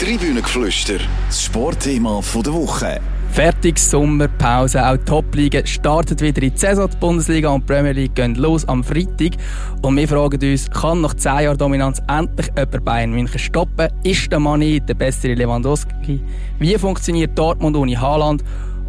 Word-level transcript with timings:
Tribünengeflüster, 0.00 0.98
das 1.28 1.44
Sportthema 1.44 2.20
der 2.20 2.52
Woche. 2.52 3.00
Fertig 3.30 3.78
Sommerpause, 3.78 4.84
auch 4.84 4.96
die 4.96 5.04
Top-Liga 5.04 5.64
startet 5.64 6.20
wieder 6.20 6.42
in 6.42 6.50
die 6.52 6.58
Saison. 6.58 6.90
Die 6.90 6.96
Bundesliga 6.96 7.50
und 7.50 7.62
die 7.62 7.72
Premier 7.72 7.92
League 7.92 8.14
gehen 8.16 8.34
los 8.34 8.66
am 8.66 8.82
Freitag. 8.82 9.38
Und 9.82 9.96
wir 9.96 10.08
fragen 10.08 10.50
uns, 10.50 10.68
kann 10.68 11.00
nach 11.00 11.14
10 11.14 11.44
Jahren 11.44 11.58
Dominanz 11.58 12.02
endlich 12.08 12.48
jemand 12.48 12.84
Bayern 12.84 13.12
München 13.12 13.38
stoppen? 13.38 13.88
Ist 14.02 14.32
der 14.32 14.40
Mani 14.40 14.80
der 14.80 14.94
bessere 14.94 15.34
Lewandowski? 15.34 16.20
Wie 16.58 16.76
funktioniert 16.76 17.38
Dortmund 17.38 17.76
ohne 17.76 17.98
Haaland? 17.98 18.42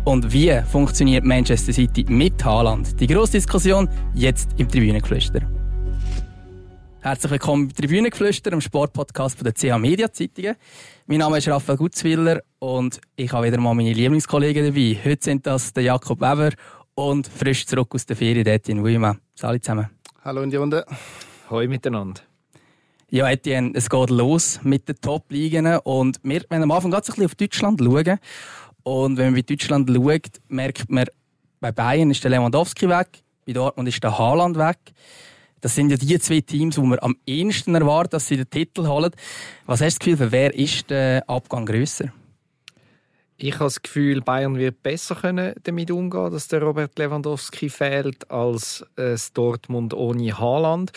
Und 0.06 0.34
wie 0.34 0.60
funktioniert 0.72 1.24
Manchester 1.24 1.72
City 1.72 2.04
mit 2.10 2.44
Haaland? 2.44 3.00
Die 3.00 3.06
grosse 3.06 3.34
Diskussion 3.34 3.88
jetzt 4.16 4.50
im 4.58 4.68
Tribünengeflüster. 4.68 5.42
Herzlich 7.06 7.34
willkommen 7.34 7.66
im 7.66 7.76
Tribünengeflüster, 7.76 8.52
im 8.52 8.62
Sportpodcast 8.62 9.46
der 9.46 9.54
CH 9.54 9.78
Media 9.78 10.12
Zeitungen. 10.12 10.56
Mein 11.06 11.20
Name 11.20 11.38
ist 11.38 11.48
Raphael 11.48 11.78
Gutzwiller 11.78 12.42
und 12.58 13.00
ich 13.16 13.32
habe 13.32 13.46
wieder 13.46 13.60
mal 13.60 13.76
meine 13.76 13.94
Lieblingskollegen 13.94 14.66
dabei. 14.66 14.98
Heute 15.06 15.24
sind 15.24 15.46
das 15.46 15.72
der 15.72 15.84
Jakob 15.84 16.20
Weber 16.20 16.50
und 16.96 17.28
frisch 17.28 17.68
zurück 17.68 17.94
aus 17.94 18.08
der 18.08 18.16
Ferien, 18.16 18.48
Etienne 18.48 18.82
Wuima. 18.82 19.18
Salut 19.36 19.64
zusammen. 19.64 19.88
Hallo 20.24 20.42
in 20.42 20.50
die 20.50 20.56
Runde. 20.56 20.84
Hallo 21.48 21.70
miteinander. 21.70 22.22
Ja, 23.12 23.30
Etienne, 23.30 23.74
es 23.76 23.88
geht 23.88 24.10
los 24.10 24.60
mit 24.64 24.90
den 24.90 24.96
Top-Ligen 25.00 25.78
und 25.84 26.20
wir 26.24 26.42
wollen 26.50 26.64
am 26.64 26.72
Anfang 26.72 26.90
ganz 26.90 27.08
ein 27.08 27.12
bisschen 27.12 27.26
auf 27.26 27.36
Deutschland 27.36 27.82
schauen. 27.82 28.20
Und 28.82 29.18
wenn 29.18 29.26
man 29.26 29.36
bei 29.36 29.42
Deutschland 29.44 29.92
schaut, 29.92 30.42
merkt 30.48 30.90
man, 30.90 31.06
bei 31.60 31.72
Bayern 31.72 32.10
ist 32.10 32.24
der 32.24 32.32
Lewandowski 32.32 32.90
weg, 32.90 33.22
bei 33.46 33.54
Dortmund 33.54 33.90
ist 33.90 34.04
der 34.04 34.18
Haaland 34.18 34.58
weg. 34.58 34.80
Das 35.62 35.76
sind 35.76 35.90
ja 35.90 35.98
die 35.98 36.20
zwei 36.20 36.42
Teams, 36.42 36.78
wo 36.78 36.84
man 36.84 37.00
am 37.00 37.16
ehesten 37.26 37.76
erwartet, 37.76 38.14
dass 38.14 38.28
sie 38.28 38.38
den 38.38 38.50
Titel 38.50 38.88
holen. 38.88 39.12
Was 39.66 39.82
hast 39.82 39.96
du 39.96 39.98
das 39.98 40.00
Gefühl, 40.00 40.18
für 40.18 40.32
wer 40.32 40.54
ist 40.54 40.90
der 40.90 41.28
Abgang 41.28 41.66
grösser? 41.66 42.14
Ich 43.38 43.56
habe 43.56 43.66
das 43.66 43.82
Gefühl, 43.82 44.22
Bayern 44.22 44.58
wird 44.58 44.82
besser 44.82 45.16
können 45.16 45.54
damit 45.64 45.92
umgehen, 45.92 46.32
dass 46.32 46.48
der 46.48 46.62
Robert 46.62 46.98
Lewandowski 46.98 47.70
fehlt, 47.70 48.32
als 48.32 48.86
das 48.96 49.34
Dortmund 49.34 49.94
ohne 49.94 50.40
Haaland. 50.40 50.94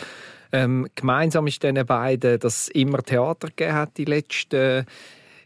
Ähm, 0.51 0.87
gemeinsam 0.95 1.47
ist 1.47 1.61
diesen 1.61 1.85
beiden, 1.85 2.39
dass 2.39 2.63
es 2.63 2.67
immer 2.69 3.03
Theater 3.03 3.49
gegeben 3.49 3.73
hat 3.73 3.97
die 3.97 4.05
letzten 4.05 4.85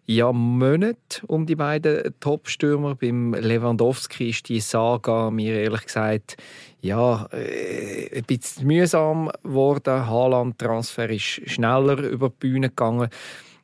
ja, 0.06 0.32
Monate 0.34 1.26
um 1.28 1.46
die 1.46 1.56
beiden 1.56 2.14
Top-Stürmer. 2.20 2.96
Beim 2.96 3.34
Lewandowski 3.34 4.30
ist 4.30 4.50
die 4.50 4.60
Saga 4.60 5.32
mir 5.32 5.56
ehrlich 5.62 5.86
gesagt 5.86 6.38
ja, 6.82 7.26
äh, 7.32 8.18
ein 8.18 8.24
bisschen 8.26 8.68
mühsam 8.68 9.32
geworden. 9.42 10.06
Haaland-Transfer 10.06 11.10
ist 11.10 11.50
schneller 11.50 12.00
über 12.00 12.30
die 12.30 12.36
Bühne 12.40 12.70
gegangen. 12.70 13.10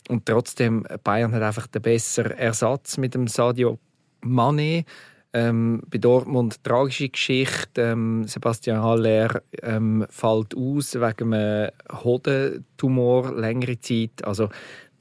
Und 0.08 0.26
trotzdem, 0.26 0.86
Bayern 1.04 1.34
hat 1.36 1.44
einfach 1.44 1.68
den 1.68 1.82
besseren 1.82 2.38
Ersatz 2.38 2.98
mit 2.98 3.14
dem 3.14 3.28
Sadio 3.28 3.78
Mané. 4.24 4.86
Ähm, 5.32 5.84
bei 5.88 6.00
Dortmund 6.00 6.64
tragische 6.64 7.10
Geschichte. 7.10 7.82
Ähm, 7.82 8.26
Sebastian 8.26 8.82
Haller 8.82 9.42
ähm, 9.62 10.06
fällt 10.10 10.56
aus 10.56 10.96
wegen 10.96 11.34
einem 11.34 11.72
Hodentumor 12.04 13.36
längere 13.36 13.80
Zeit. 13.80 14.24
Also 14.24 14.50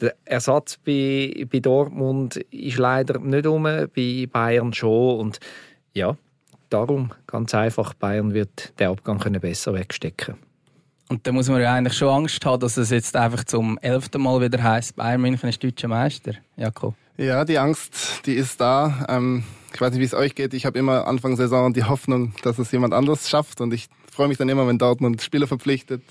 der 0.01 0.15
Ersatz 0.25 0.79
bei, 0.79 1.47
bei 1.51 1.61
Dortmund 1.61 2.37
ist 2.37 2.79
leider 2.79 3.19
nicht 3.19 3.47
um, 3.47 3.63
bei 3.65 4.29
Bayern 4.31 4.73
schon. 4.73 5.19
Und 5.19 5.41
ja, 5.95 6.17
darum 6.71 7.13
ganz 7.27 7.55
einfach, 7.55 7.95
Bayern 7.95 8.35
wird 8.35 8.79
den 8.79 8.89
Abgang 8.89 9.19
können 9.19 9.41
besser 9.41 9.75
wegstecken 9.75 10.37
und 11.09 11.27
da 11.27 11.33
muss 11.33 11.49
man 11.49 11.61
ja 11.61 11.75
eigentlich 11.75 11.97
schon 11.97 12.09
Angst 12.09 12.45
haben, 12.45 12.61
dass 12.61 12.77
es 12.77 12.91
jetzt 12.91 13.17
einfach 13.17 13.45
zum 13.45 13.79
elften 13.79 14.21
Mal 14.21 14.41
wieder 14.41 14.63
heißt, 14.63 14.97
Bayern 14.97 15.21
München 15.21 15.49
ist 15.49 15.63
deutscher 15.63 15.89
Meister. 15.89 16.33
Jakob. 16.57 16.95
Ja, 17.17 17.45
die 17.45 17.59
Angst, 17.59 18.27
die 18.27 18.35
ist 18.35 18.61
da. 18.61 19.07
Ähm, 19.09 19.43
ich 19.73 19.81
weiß 19.81 19.93
nicht, 19.93 20.01
wie 20.01 20.05
es 20.05 20.15
euch 20.15 20.35
geht. 20.35 20.55
Ich 20.55 20.67
habe 20.67 20.79
immer 20.79 21.07
Anfang 21.07 21.37
Saison 21.37 21.73
die 21.73 21.85
Hoffnung, 21.85 22.35
dass 22.43 22.59
es 22.59 22.71
jemand 22.73 22.95
anderes 22.95 23.29
schafft. 23.29 23.61
Und 23.61 23.73
ich 23.73 23.89
freue 24.13 24.29
mich 24.29 24.37
dann 24.37 24.49
immer, 24.49 24.67
wenn 24.69 24.79
Dortmund 24.79 25.23
Spieler 25.23 25.47
verpflichtet. 25.47 26.03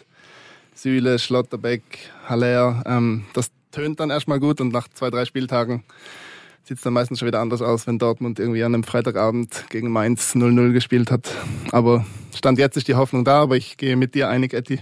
Süle, 0.73 1.19
Schlotterbeck, 1.19 1.83
Haller. 2.27 2.83
Ähm, 2.85 3.25
das 3.33 3.51
tönt 3.71 3.99
dann 3.99 4.09
erstmal 4.09 4.39
gut 4.39 4.61
und 4.61 4.71
nach 4.71 4.87
zwei, 4.87 5.09
drei 5.09 5.25
Spieltagen 5.25 5.83
sieht 6.63 6.77
es 6.77 6.83
dann 6.83 6.93
meistens 6.93 7.19
schon 7.19 7.27
wieder 7.27 7.39
anders 7.39 7.61
aus, 7.61 7.87
wenn 7.87 7.97
Dortmund 7.97 8.39
irgendwie 8.39 8.63
an 8.63 8.73
einem 8.73 8.83
Freitagabend 8.83 9.65
gegen 9.69 9.89
Mainz 9.89 10.35
0-0 10.35 10.73
gespielt 10.73 11.11
hat. 11.11 11.33
Aber 11.71 12.05
Stand 12.35 12.59
jetzt 12.59 12.75
ist 12.75 12.87
die 12.87 12.95
Hoffnung 12.95 13.23
da, 13.23 13.41
aber 13.41 13.55
ich 13.55 13.77
gehe 13.77 13.95
mit 13.95 14.15
dir 14.15 14.27
einig, 14.29 14.53
Etty, 14.53 14.81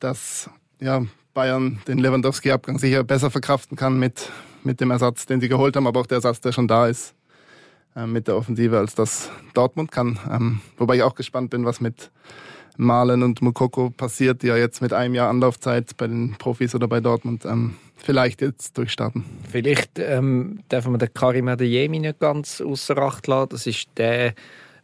dass 0.00 0.50
ja, 0.80 1.02
Bayern 1.32 1.80
den 1.88 1.98
Lewandowski-Abgang 1.98 2.78
sicher 2.78 3.04
besser 3.04 3.30
verkraften 3.30 3.76
kann 3.76 3.98
mit, 3.98 4.30
mit 4.64 4.80
dem 4.80 4.90
Ersatz, 4.90 5.24
den 5.24 5.40
sie 5.40 5.48
geholt 5.48 5.76
haben, 5.76 5.86
aber 5.86 6.00
auch 6.00 6.06
der 6.06 6.16
Ersatz, 6.16 6.40
der 6.40 6.52
schon 6.52 6.68
da 6.68 6.86
ist 6.86 7.14
äh, 7.96 8.06
mit 8.06 8.28
der 8.28 8.36
Offensive, 8.36 8.78
als 8.78 8.94
das 8.94 9.30
Dortmund 9.54 9.90
kann. 9.90 10.18
Ähm, 10.30 10.60
wobei 10.76 10.96
ich 10.96 11.02
auch 11.02 11.14
gespannt 11.14 11.50
bin, 11.50 11.64
was 11.64 11.80
mit 11.80 12.10
Malen 12.78 13.22
und 13.22 13.42
Mukoko 13.42 13.90
passiert, 13.90 14.42
die 14.42 14.46
ja 14.46 14.56
jetzt 14.56 14.80
mit 14.80 14.92
einem 14.92 15.14
Jahr 15.14 15.28
Anlaufzeit 15.28 15.96
bei 15.96 16.06
den 16.06 16.36
Profis 16.38 16.74
oder 16.74 16.88
bei 16.88 17.00
Dortmund 17.00 17.44
ähm, 17.44 17.74
vielleicht 17.96 18.40
jetzt 18.40 18.78
durchstarten. 18.78 19.24
Vielleicht 19.50 19.98
ähm, 19.98 20.60
dürfen 20.70 20.92
wir 20.92 20.98
den 20.98 21.12
Karim 21.12 21.48
Adeyemi 21.48 21.98
nicht 21.98 22.20
ganz 22.20 22.60
außer 22.60 22.96
Acht 22.98 23.26
lassen. 23.26 23.50
Das 23.50 23.66
ist 23.66 23.88
der 23.96 24.34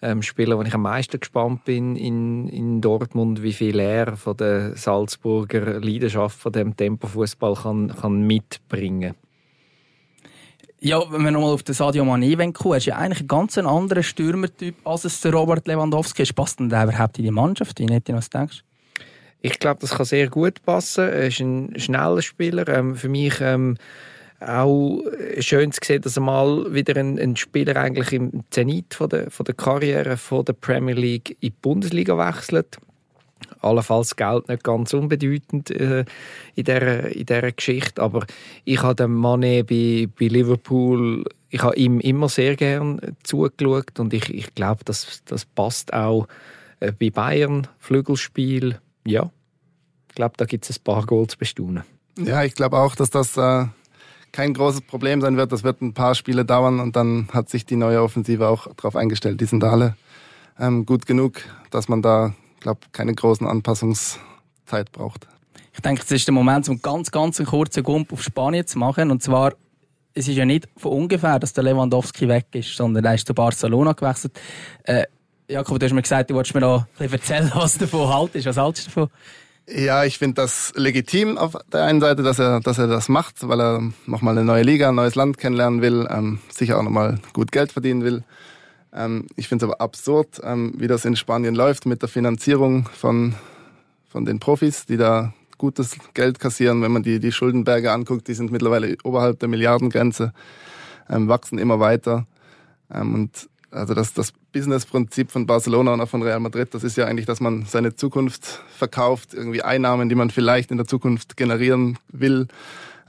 ähm, 0.03 0.23
Spieler, 0.23 0.59
wo 0.59 0.63
ich 0.63 0.75
am 0.75 0.83
meisten 0.83 1.21
gespannt 1.21 1.65
bin 1.65 1.95
in, 1.95 2.49
in 2.49 2.81
Dortmund, 2.81 3.43
wie 3.43 3.53
viel 3.53 3.79
er 3.79 4.17
von 4.17 4.37
der 4.37 4.77
Salzburger 4.77 5.81
Leidenschaft 5.81 6.39
von 6.39 6.53
dem 6.53 6.77
Tempofußball 6.77 7.55
kann, 7.55 7.95
kann 7.95 8.27
mitbringen. 8.27 9.15
Ja, 10.85 11.03
wenn 11.11 11.23
wir 11.23 11.31
nochmal 11.31 11.55
auf 11.55 11.63
den 11.63 11.75
Sadio 11.75 12.05
Mane 12.05 12.53
kommen, 12.53 12.75
er 12.75 12.77
ist 12.77 12.85
ja 12.85 12.97
eigentlich 12.97 13.23
ein 13.23 13.29
ganz 13.29 13.57
anderer 13.57 14.03
Stürmertyp, 14.03 14.75
als 14.85 15.07
es 15.07 15.19
der 15.23 15.33
Robert 15.33 15.67
Lewandowski 15.67 16.25
ist. 16.25 16.35
Passt 16.35 16.61
denn 16.61 16.69
der 16.69 16.85
überhaupt 16.85 17.17
in 17.17 17.25
die 17.25 17.31
Mannschaft? 17.31 17.81
Wie 17.81 17.87
nicht, 17.87 18.13
was 18.13 18.29
denkst 18.29 18.63
Ich 19.41 19.59
glaube, 19.59 19.81
das 19.81 19.93
kann 19.93 20.05
sehr 20.05 20.29
gut 20.29 20.63
passen. 20.63 21.09
Er 21.09 21.29
ist 21.29 21.41
ein 21.41 21.73
schneller 21.81 22.21
Spieler. 22.21 22.69
Ähm, 22.69 22.97
für 22.97 23.09
mich 23.09 23.41
ähm, 23.41 23.79
auch 24.41 25.01
schön 25.39 25.73
zu 25.73 25.81
sehen, 25.83 26.03
dass 26.03 26.19
er 26.19 26.23
mal 26.23 26.75
wieder 26.75 27.01
ein, 27.01 27.19
ein 27.19 27.35
Spieler 27.37 27.77
eigentlich 27.77 28.13
im 28.13 28.45
Zenit 28.51 28.93
von 28.93 29.09
der, 29.09 29.31
von 29.31 29.45
der 29.45 29.55
Karriere 29.55 30.19
von 30.19 30.45
der 30.45 30.53
Premier 30.53 30.95
League 30.95 31.31
in 31.31 31.37
die 31.41 31.51
Bundesliga 31.51 32.19
wechselt 32.19 32.77
allenfalls 33.61 34.17
Geld 34.17 34.49
nicht 34.49 34.65
ganz 34.65 34.93
unbedeutend 34.95 35.71
äh, 35.71 36.05
in 36.55 36.65
dieser 36.65 37.15
in 37.15 37.27
der 37.27 37.53
Geschichte, 37.53 38.03
aber 38.03 38.27
ich 38.65 38.83
habe 38.83 38.95
dem 38.95 39.21
Mané 39.21 39.63
bei, 39.63 40.09
bei 40.19 40.27
Liverpool, 40.27 41.25
ich 41.51 41.63
habe 41.63 41.77
ihm 41.77 42.01
immer 42.01 42.29
sehr 42.29 42.57
gern 42.57 43.01
zugeschaut 43.23 43.99
und 43.99 44.13
ich, 44.13 44.33
ich 44.33 44.55
glaube, 44.55 44.85
das, 44.85 45.23
das 45.25 45.45
passt 45.45 45.93
auch 45.93 46.27
äh, 46.81 46.93
bei 46.93 47.11
Bayern, 47.11 47.67
Flügelspiel, 47.79 48.79
ja, 49.07 49.31
ich 50.09 50.15
glaube, 50.15 50.35
da 50.37 50.45
gibt 50.45 50.69
es 50.69 50.79
ein 50.79 50.85
paar 50.85 51.05
Goals 51.07 51.37
bestaunen. 51.37 51.83
Ja, 52.19 52.45
ich 52.45 52.55
glaube 52.55 52.79
auch, 52.79 52.95
dass 52.95 53.11
das 53.11 53.37
äh, 53.37 53.67
kein 54.31 54.55
großes 54.55 54.83
Problem 54.83 55.21
sein 55.21 55.37
wird. 55.37 55.53
Das 55.53 55.65
wird 55.65 55.81
ein 55.81 55.95
paar 55.95 56.15
Spiele 56.15 56.45
dauern 56.45 56.81
und 56.81 56.97
dann 56.97 57.29
hat 57.33 57.49
sich 57.49 57.67
die 57.67 57.77
neue 57.77 58.03
Offensive 58.03 58.47
auch 58.49 58.67
darauf 58.77 58.97
eingestellt. 58.97 59.41
Die 59.41 59.47
sind 59.47 59.65
alle 59.65 59.97
ähm, 60.59 60.87
gut 60.87 61.07
genug, 61.07 61.41
dass 61.71 61.89
man 61.89 62.03
da 62.03 62.35
glaube, 62.65 62.81
keine 62.93 63.15
großen 63.15 63.47
Anpassungszeit 63.47 64.91
braucht. 64.91 65.29
Ich 65.73 65.81
denke, 65.81 66.03
es 66.03 66.11
ist 66.11 66.27
der 66.27 66.35
Moment, 66.35 66.69
um 66.69 66.81
ganz, 66.83 67.11
ganz 67.11 67.39
einen 67.39 67.47
kurzen 67.47 67.83
Gump 67.83 68.13
auf 68.13 68.23
Spanien 68.23 68.67
zu 68.67 68.79
machen. 68.79 69.11
Und 69.11 69.23
zwar, 69.23 69.53
es 70.15 70.27
ist 70.27 70.37
ja 70.37 70.45
nicht 70.45 70.69
von 70.77 70.93
ungefähr, 70.93 71.39
dass 71.39 71.53
der 71.53 71.65
Lewandowski 71.65 72.27
weg 72.29 72.47
ist, 72.53 72.75
sondern 72.75 73.05
er 73.05 73.15
ist 73.15 73.27
zu 73.27 73.35
Barcelona 73.35 73.93
gewechselt. 73.93 74.41
Äh, 74.85 75.05
Jakob, 75.49 75.79
du 75.79 75.87
hast 75.87 75.93
mir 75.93 76.03
gesagt, 76.03 76.31
du 76.31 76.35
wolltest 76.35 76.55
mir 76.55 76.63
noch 76.63 76.83
ein 76.83 76.87
bisschen 76.97 77.13
erzählen, 77.13 77.53
was 77.55 77.75
du 77.75 77.81
davon 77.81 78.09
haltest. 78.09 78.47
Was 78.47 78.57
haltest 78.57 78.87
du 78.89 78.91
davon? 78.91 79.11
Ja, 79.67 80.05
ich 80.05 80.19
finde 80.19 80.35
das 80.35 80.73
legitim 80.77 81.39
auf 81.39 81.57
der 81.73 81.85
einen 81.85 82.01
Seite, 82.01 82.23
dass 82.23 82.39
er, 82.39 82.61
dass 82.61 82.79
er 82.79 82.87
das 82.87 83.09
macht, 83.09 83.49
weil 83.49 83.61
er 83.61 83.83
nochmal 84.07 84.37
eine 84.37 84.45
neue 84.45 84.63
Liga, 84.63 84.91
ein 84.91 84.95
neues 84.95 85.15
Land 85.15 85.39
kennenlernen 85.39 85.81
will, 85.81 86.07
ähm, 86.11 86.39
sicher 86.51 86.79
auch 86.79 86.83
nochmal 86.83 87.19
gut 87.33 87.51
Geld 87.51 87.73
verdienen 87.73 88.05
will. 88.05 88.25
Ähm, 88.95 89.27
ich 89.37 89.49
finde 89.49 89.65
es 89.65 89.71
aber 89.71 89.81
absurd, 89.81 90.41
ähm, 90.43 90.75
wie 90.77 90.87
das 90.87 91.05
in 91.05 91.17
Spanien 91.17 91.55
läuft 91.55 91.87
mit 91.87 92.03
der 92.03 92.09
Finanzierung 92.09 92.89
von, 92.89 93.35
von 94.09 94.25
den 94.25 94.39
Profis, 94.39 94.87
die 94.87 94.97
da 94.97 95.33
gutes 95.59 95.97
Geld 96.15 96.39
kassieren. 96.39 96.83
Wenn 96.83 96.93
man 96.93 97.03
die, 97.03 97.21
die 97.21 97.33
Schuldenberge 97.33 97.93
anguckt, 97.93 98.29
die 98.29 98.35
sind 98.35 98.53
mittlerweile 98.53 98.97
oberhalb 99.03 99.39
der 99.41 99.49
Milliardengrenze, 99.49 100.33
ähm, 101.09 101.29
wachsen 101.29 101.59
immer 101.59 101.81
weiter. 101.81 102.27
Ähm, 102.93 103.15
und 103.15 103.49
also 103.71 103.95
das, 103.95 104.15
das 104.15 104.33
Businessprinzip 104.53 105.33
von 105.33 105.47
Barcelona 105.47 105.93
und 105.95 106.01
auch 106.01 106.09
von 106.09 106.23
Real 106.23 106.39
Madrid, 106.39 106.73
das 106.75 106.85
ist 106.85 106.97
ja 106.97 107.07
eigentlich, 107.07 107.27
dass 107.27 107.41
man 107.41 107.67
seine 107.67 107.97
Zukunft 107.97 108.45
verkauft, 108.77 109.35
irgendwie 109.35 109.63
Einnahmen, 109.63 110.09
die 110.09 110.15
man 110.15 110.31
vielleicht 110.31 110.71
in 110.71 110.77
der 110.77 110.87
Zukunft 110.87 111.37
generieren 111.37 111.99
will, 112.09 112.47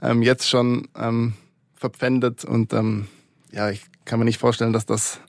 ähm, 0.02 0.22
jetzt 0.22 0.48
schon 0.48 0.88
ähm, 0.98 1.34
verpfändet. 1.76 2.44
Und 2.44 2.72
ähm, 2.72 3.06
ja, 3.52 3.70
ich 3.70 3.84
kann 4.04 4.18
mir 4.18 4.24
nicht 4.24 4.40
vorstellen, 4.40 4.72
dass 4.72 4.86
das 4.86 5.20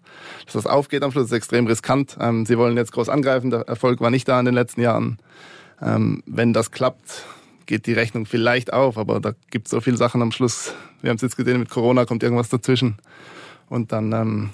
dass 0.45 0.53
das 0.53 0.67
aufgeht 0.67 1.03
am 1.03 1.11
Schluss, 1.11 1.25
ist 1.25 1.31
extrem 1.31 1.67
riskant. 1.67 2.17
Ähm, 2.19 2.45
sie 2.45 2.57
wollen 2.57 2.77
jetzt 2.77 2.91
groß 2.91 3.09
angreifen, 3.09 3.49
der 3.49 3.61
Erfolg 3.61 4.01
war 4.01 4.09
nicht 4.09 4.27
da 4.27 4.39
in 4.39 4.45
den 4.45 4.55
letzten 4.55 4.81
Jahren. 4.81 5.17
Ähm, 5.81 6.23
wenn 6.25 6.53
das 6.53 6.71
klappt, 6.71 7.25
geht 7.65 7.85
die 7.85 7.93
Rechnung 7.93 8.25
vielleicht 8.25 8.73
auf, 8.73 8.97
aber 8.97 9.19
da 9.19 9.33
gibt 9.51 9.67
es 9.67 9.71
so 9.71 9.81
viele 9.81 9.97
Sachen 9.97 10.21
am 10.21 10.31
Schluss. 10.31 10.73
Wir 11.01 11.09
haben 11.09 11.17
es 11.17 11.21
jetzt 11.21 11.37
gesehen, 11.37 11.59
mit 11.59 11.69
Corona 11.69 12.05
kommt 12.05 12.23
irgendwas 12.23 12.49
dazwischen 12.49 12.97
und 13.69 13.91
dann 13.91 14.11
ähm, 14.13 14.49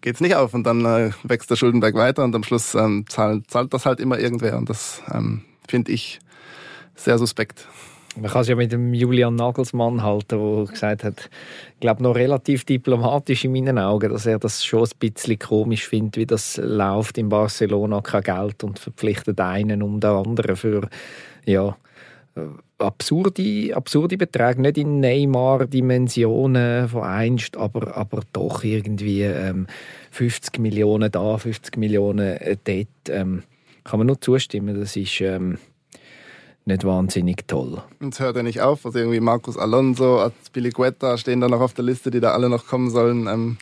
geht 0.00 0.16
es 0.16 0.20
nicht 0.20 0.36
auf 0.36 0.54
und 0.54 0.64
dann 0.64 0.84
äh, 0.84 1.10
wächst 1.22 1.50
der 1.50 1.56
Schuldenberg 1.56 1.94
weiter 1.94 2.22
und 2.24 2.34
am 2.34 2.44
Schluss 2.44 2.74
ähm, 2.74 3.06
zahlt, 3.08 3.50
zahlt 3.50 3.72
das 3.72 3.86
halt 3.86 4.00
immer 4.00 4.18
irgendwer 4.18 4.58
und 4.58 4.68
das 4.68 5.02
ähm, 5.12 5.42
finde 5.66 5.92
ich 5.92 6.20
sehr 6.94 7.18
suspekt. 7.18 7.66
Man 8.16 8.30
kann 8.30 8.42
es 8.42 8.48
ja 8.48 8.54
mit 8.54 8.70
dem 8.70 8.94
Julian 8.94 9.34
Nagelsmann 9.34 10.02
halten, 10.02 10.38
der 10.38 10.66
gesagt 10.66 11.02
hat, 11.02 11.30
ich 11.74 11.80
glaube 11.80 12.02
noch 12.02 12.14
relativ 12.14 12.64
diplomatisch 12.64 13.44
in 13.44 13.52
meinen 13.52 13.78
Augen, 13.78 14.10
dass 14.10 14.26
er 14.26 14.38
das 14.38 14.64
schon 14.64 14.84
ein 14.84 14.90
bisschen 15.00 15.38
komisch 15.38 15.88
findet, 15.88 16.16
wie 16.16 16.26
das 16.26 16.56
läuft 16.62 17.18
in 17.18 17.28
Barcelona, 17.28 18.00
kein 18.02 18.22
Geld 18.22 18.62
und 18.62 18.78
verpflichtet 18.78 19.40
einen 19.40 19.82
um 19.82 19.98
den 19.98 20.10
anderen 20.10 20.54
für 20.54 20.88
ja, 21.44 21.76
äh, 22.36 22.40
absurde, 22.78 23.74
absurde 23.74 24.16
Beträge, 24.16 24.62
nicht 24.62 24.78
in 24.78 25.00
Neymar-Dimensionen 25.00 26.88
von 26.88 27.02
einst, 27.02 27.56
aber, 27.56 27.96
aber 27.96 28.22
doch 28.32 28.62
irgendwie 28.62 29.22
ähm, 29.22 29.66
50 30.12 30.60
Millionen 30.60 31.10
da, 31.10 31.36
50 31.36 31.76
Millionen 31.78 32.38
dort. 32.64 32.86
Ähm, 33.08 33.42
kann 33.82 33.98
man 33.98 34.06
nur 34.06 34.20
zustimmen, 34.20 34.78
das 34.78 34.94
ist... 34.94 35.20
Ähm, 35.20 35.58
nicht 36.64 36.84
wahnsinnig 36.84 37.46
toll. 37.46 37.82
Und 38.00 38.14
es 38.14 38.20
hört 38.20 38.36
ja 38.36 38.42
nicht 38.42 38.60
auf. 38.60 38.86
Also 38.86 38.98
irgendwie 38.98 39.20
Marcus 39.20 39.58
Alonso, 39.58 40.20
Azpilicueta 40.20 41.18
stehen 41.18 41.40
da 41.40 41.48
noch 41.48 41.60
auf 41.60 41.74
der 41.74 41.84
Liste, 41.84 42.10
die 42.10 42.20
da 42.20 42.32
alle 42.32 42.48
noch 42.48 42.66
kommen 42.66 42.90
sollen. 42.90 43.26
Ähm, 43.26 43.58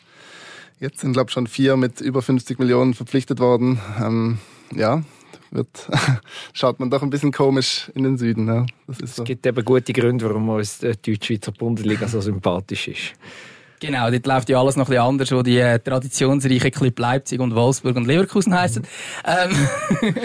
jetzt 0.79 1.01
sind, 1.01 1.13
glaube 1.13 1.29
ich, 1.29 1.35
schon 1.35 1.47
vier 1.47 1.77
mit 1.77 2.01
über 2.01 2.23
50 2.23 2.59
Millionen 2.59 2.95
verpflichtet 2.95 3.41
worden. 3.41 3.81
Ähm, 4.01 4.39
ja, 4.75 5.03
wird, 5.51 5.89
schaut 6.53 6.81
man 6.81 6.91
doch 6.91 7.03
ein 7.03 7.11
bisschen 7.11 7.33
komisch 7.33 7.91
in 7.95 8.05
den 8.05 8.19
Süden. 8.19 8.47
Ja. 8.47 8.67
Das 8.87 9.01
ist 9.01 9.17
so. 9.17 9.23
Es 9.23 9.27
gibt 9.27 9.47
eben 9.47 9.65
gute 9.65 9.93
Gründe, 9.93 10.27
warum 10.29 10.49
uns 10.49 10.79
die 10.79 10.93
Deutsch-Schweizer 10.93 11.53
Bundesliga 11.53 12.07
so 12.07 12.21
sympathisch 12.21 12.89
ist. 12.89 13.15
Genau, 13.81 14.09
dort 14.13 14.27
läuft 14.27 14.49
ja 14.49 14.61
alles 14.61 14.77
noch 14.77 14.87
ein 14.87 14.91
bisschen 14.91 15.03
anders, 15.03 15.33
wo 15.33 15.43
die 15.43 15.59
äh, 15.59 15.77
traditionsreichen 15.81 16.71
Club 16.71 16.97
Leipzig 17.01 17.41
und 17.41 17.53
Wolfsburg 17.53 17.97
und 17.97 18.07
Leverkusen 18.07 18.55
heißen. 18.55 18.87
Ähm, 19.25 19.57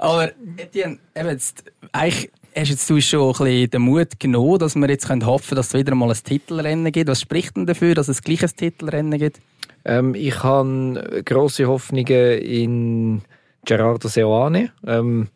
aber 0.00 0.32
Etienne, 0.56 0.98
eben 1.14 1.28
jetzt, 1.28 1.64
eigentlich 1.92 2.30
hast 2.56 2.70
jetzt 2.70 2.90
du 2.90 3.00
schon 3.00 3.28
ein 3.28 3.32
bisschen 3.32 3.70
den 3.70 3.82
Mut 3.82 4.18
genommen, 4.18 4.58
dass 4.58 4.74
wir 4.74 4.88
jetzt 4.88 5.08
hoffen 5.08 5.48
können, 5.48 5.56
dass 5.56 5.68
es 5.68 5.74
wieder 5.74 5.94
mal 5.94 6.10
ein 6.10 6.16
Titelrennen 6.16 6.90
gibt. 6.92 7.08
Was 7.08 7.20
spricht 7.20 7.56
denn 7.56 7.66
dafür, 7.66 7.94
dass 7.94 8.08
es 8.08 8.22
gleich 8.22 8.42
ein 8.42 8.50
Titelrennen 8.56 9.18
gibt? 9.18 9.40
Ähm, 9.84 10.14
ich 10.14 10.42
habe 10.42 11.22
grosse 11.24 11.66
Hoffnungen 11.66 12.38
in 12.40 13.22
Gerardo 13.64 14.08
Seoane. 14.08 14.72
Ähm, 14.86 15.28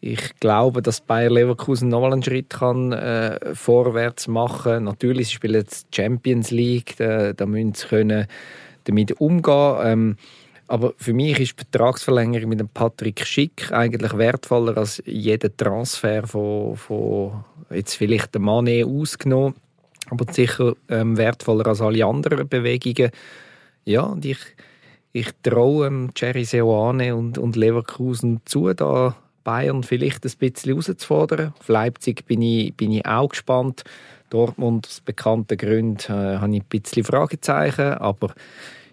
ich 0.00 0.38
glaube, 0.40 0.82
dass 0.82 1.00
Bayer 1.00 1.30
Leverkusen 1.30 1.88
nochmal 1.88 2.12
einen 2.12 2.22
Schritt 2.22 2.50
kann, 2.50 2.92
äh, 2.92 3.54
vorwärts 3.54 4.28
machen 4.28 4.72
kann. 4.72 4.84
Natürlich, 4.84 5.28
sie 5.28 5.34
spielen 5.34 5.54
jetzt 5.54 5.94
Champions 5.94 6.50
League, 6.50 6.94
da, 6.98 7.32
da 7.32 7.46
müssen 7.46 7.74
sie 7.74 7.86
können 7.86 8.26
damit 8.84 9.20
umgehen 9.20 9.76
ähm, 9.82 10.16
aber 10.68 10.94
für 10.96 11.12
mich 11.12 11.38
ist 11.38 11.52
die 11.52 11.64
Vertragsverlängerung 11.64 12.48
mit 12.48 12.60
dem 12.60 12.68
Patrick 12.68 13.24
Schick 13.24 13.70
eigentlich 13.72 14.16
wertvoller 14.16 14.76
als 14.76 15.02
jeder 15.06 15.54
Transfer 15.56 16.26
von, 16.26 16.76
von 16.76 17.44
jetzt 17.70 17.94
vielleicht 17.94 18.34
der 18.34 18.40
Mané 18.40 18.84
ausgenommen, 18.84 19.54
aber 20.10 20.32
sicher 20.32 20.74
ähm, 20.88 21.16
wertvoller 21.16 21.66
als 21.66 21.80
alle 21.80 22.04
anderen 22.04 22.48
Bewegungen. 22.48 23.10
Ja, 23.84 24.02
und 24.02 24.24
ich, 24.24 24.38
ich 25.12 25.28
traue 25.42 25.86
ähm, 25.86 26.10
Jerry 26.16 26.44
Seoane 26.44 27.14
und, 27.14 27.38
und 27.38 27.56
Leverkusen 27.56 28.40
zu, 28.44 28.72
da 28.72 29.16
Bayern 29.46 29.84
vielleicht 29.84 30.24
ein 30.24 30.32
bisschen 30.38 30.72
herauszufordern. 30.72 31.54
Auf 31.58 31.68
Leipzig 31.68 32.26
bin 32.26 32.42
ich, 32.42 32.74
bin 32.74 32.90
ich 32.90 33.06
auch 33.06 33.28
gespannt. 33.28 33.84
Dortmund, 34.28 34.88
aus 34.88 35.00
bekannten 35.00 35.56
Gründen, 35.56 36.12
äh, 36.12 36.38
habe 36.38 36.52
ich 36.52 36.62
ein 36.62 36.66
bisschen 36.68 37.04
Fragezeichen. 37.04 37.94
Aber 37.94 38.34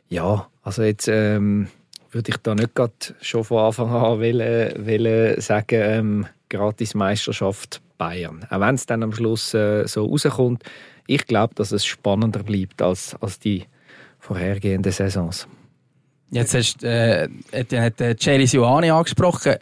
ja, 0.09 0.47
also 0.63 0.83
jetzt 0.83 1.07
ähm, 1.07 1.67
würde 2.11 2.31
ich 2.31 2.37
da 2.37 2.55
nicht 2.55 2.73
gerade 2.73 2.93
schon 3.21 3.43
von 3.43 3.59
Anfang 3.59 3.89
an 3.89 4.19
wollen, 4.19 4.87
wollen 4.87 5.41
sagen, 5.41 5.81
ähm, 5.81 6.27
gratis 6.49 6.93
Meisterschaft 6.95 7.81
Bayern. 7.97 8.45
Auch 8.49 8.59
wenn 8.59 8.75
es 8.75 8.85
dann 8.85 9.03
am 9.03 9.13
Schluss 9.13 9.53
äh, 9.53 9.87
so 9.87 10.05
rauskommt. 10.05 10.63
Ich 11.05 11.25
glaube, 11.25 11.53
dass 11.55 11.71
es 11.71 11.85
spannender 11.85 12.43
bleibt 12.43 12.81
als, 12.81 13.15
als 13.21 13.39
die 13.39 13.65
vorhergehenden 14.19 14.91
Saisons. 14.91 15.47
Jetzt 16.31 16.53
hast, 16.53 16.83
äh, 16.83 17.27
hat 17.51 18.01
äh, 18.01 18.15
Jerry 18.17 18.47
Sioane 18.47 18.93
angesprochen. 18.93 19.55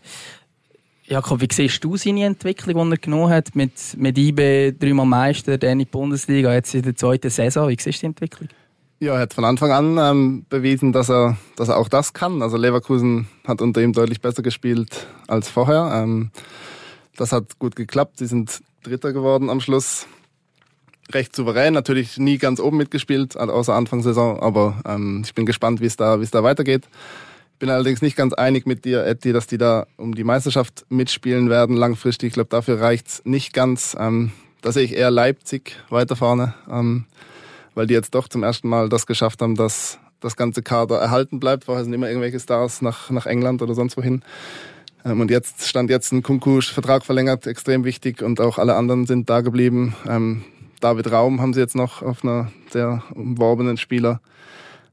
Jakob, 1.06 1.42
wie 1.42 1.48
siehst 1.52 1.84
du 1.84 1.98
seine 1.98 2.26
Entwicklung, 2.26 2.90
die 2.90 2.96
er 2.96 2.98
genommen 2.98 3.30
hat 3.30 3.54
mit, 3.56 3.74
mit 3.98 4.18
IB 4.18 4.72
dreimal 4.80 5.06
Meister, 5.06 5.58
dann 5.58 5.72
in 5.72 5.80
die 5.80 5.86
Bundesliga, 5.86 6.54
jetzt 6.54 6.74
in 6.74 6.84
der 6.84 6.96
zweiten 6.96 7.30
Saison? 7.30 7.68
Wie 7.68 7.76
siehst 7.78 7.98
du 7.98 8.02
die 8.02 8.06
Entwicklung? 8.06 8.48
Ja, 9.02 9.16
er 9.16 9.22
hat 9.22 9.34
von 9.34 9.46
Anfang 9.46 9.72
an 9.72 9.98
ähm, 9.98 10.46
bewiesen, 10.48 10.92
dass 10.92 11.10
er, 11.10 11.36
dass 11.56 11.70
er 11.70 11.78
auch 11.78 11.90
das 11.90 12.14
kann. 12.14 12.44
Also 12.44 12.56
Leverkusen 12.56 13.28
hat 13.48 13.60
unter 13.60 13.82
ihm 13.82 13.94
deutlich 13.94 14.22
besser 14.22 14.44
gespielt 14.44 15.08
als 15.28 15.50
vorher. 15.50 15.90
Ähm, 15.92 16.30
das 17.18 17.32
hat 17.32 17.58
gut 17.58 17.76
geklappt. 17.76 18.20
Sie 18.20 18.28
sind 18.28 18.62
Dritter 18.84 19.12
geworden 19.12 19.50
am 19.50 19.60
Schluss. 19.60 20.06
Recht 21.12 21.36
souverän, 21.36 21.74
natürlich 21.74 22.20
nie 22.20 22.38
ganz 22.38 22.60
oben 22.60 22.78
mitgespielt, 22.78 23.36
außer 23.36 23.74
Anfangssaison. 23.74 24.40
Aber 24.40 24.80
ähm, 24.86 25.24
ich 25.26 25.34
bin 25.34 25.48
gespannt, 25.48 25.82
wie 25.82 25.88
es 25.88 25.98
da, 25.98 26.20
wie 26.20 26.24
es 26.24 26.32
da 26.32 26.44
weitergeht 26.44 26.88
bin 27.62 27.70
allerdings 27.70 28.02
nicht 28.02 28.18
ganz 28.18 28.34
einig 28.34 28.66
mit 28.66 28.86
dir, 28.86 29.06
Eddie, 29.06 29.34
dass 29.34 29.46
die 29.46 29.60
da 29.60 29.86
um 29.96 30.16
die 30.16 30.24
Meisterschaft 30.24 30.84
mitspielen 30.90 31.48
werden 31.48 31.78
langfristig. 31.78 32.30
Ich 32.30 32.34
glaube, 32.34 32.50
dafür 32.50 32.82
reicht's 32.82 33.22
nicht 33.24 33.54
ganz. 33.54 33.96
Ähm, 34.00 34.32
da 34.64 34.72
sehe 34.72 34.84
ich 34.84 34.96
eher 34.96 35.12
Leipzig 35.12 35.76
weiter 35.90 36.16
vorne, 36.16 36.56
ähm, 36.68 37.06
weil 37.76 37.88
die 37.88 37.94
jetzt 37.94 38.16
doch 38.16 38.28
zum 38.28 38.44
ersten 38.44 38.68
Mal 38.68 38.90
das 38.90 39.06
geschafft 39.06 39.42
haben, 39.42 39.56
dass 39.56 40.00
das 40.20 40.36
ganze 40.36 40.62
Kader 40.62 40.98
erhalten 40.98 41.40
bleibt. 41.40 41.66
Vorher 41.66 41.84
sind 41.84 41.94
immer 41.94 42.08
irgendwelche 42.08 42.40
Stars 42.40 42.82
nach, 42.82 43.10
nach 43.10 43.26
England 43.26 43.62
oder 43.62 43.74
sonst 43.74 43.98
wohin. 43.98 44.22
Ähm, 45.04 45.22
und 45.22 45.32
jetzt 45.32 45.68
stand 45.68 45.90
jetzt 45.90 46.12
ein 46.12 46.24
Kunku 46.24 46.62
Vertrag 46.62 47.06
verlängert, 47.06 47.48
extrem 47.48 47.84
wichtig 47.84 48.22
und 48.22 48.40
auch 48.40 48.58
alle 48.58 48.76
anderen 48.76 49.06
sind 49.06 49.30
da 49.30 49.42
geblieben. 49.42 49.96
Ähm, 50.08 50.44
David 50.80 51.12
Raum 51.12 51.42
haben 51.42 51.54
sie 51.54 51.60
jetzt 51.60 51.76
noch 51.76 52.02
auf 52.02 52.24
einer 52.24 52.52
sehr 52.72 53.04
umworbenen 53.14 53.78
Spieler 53.78 54.22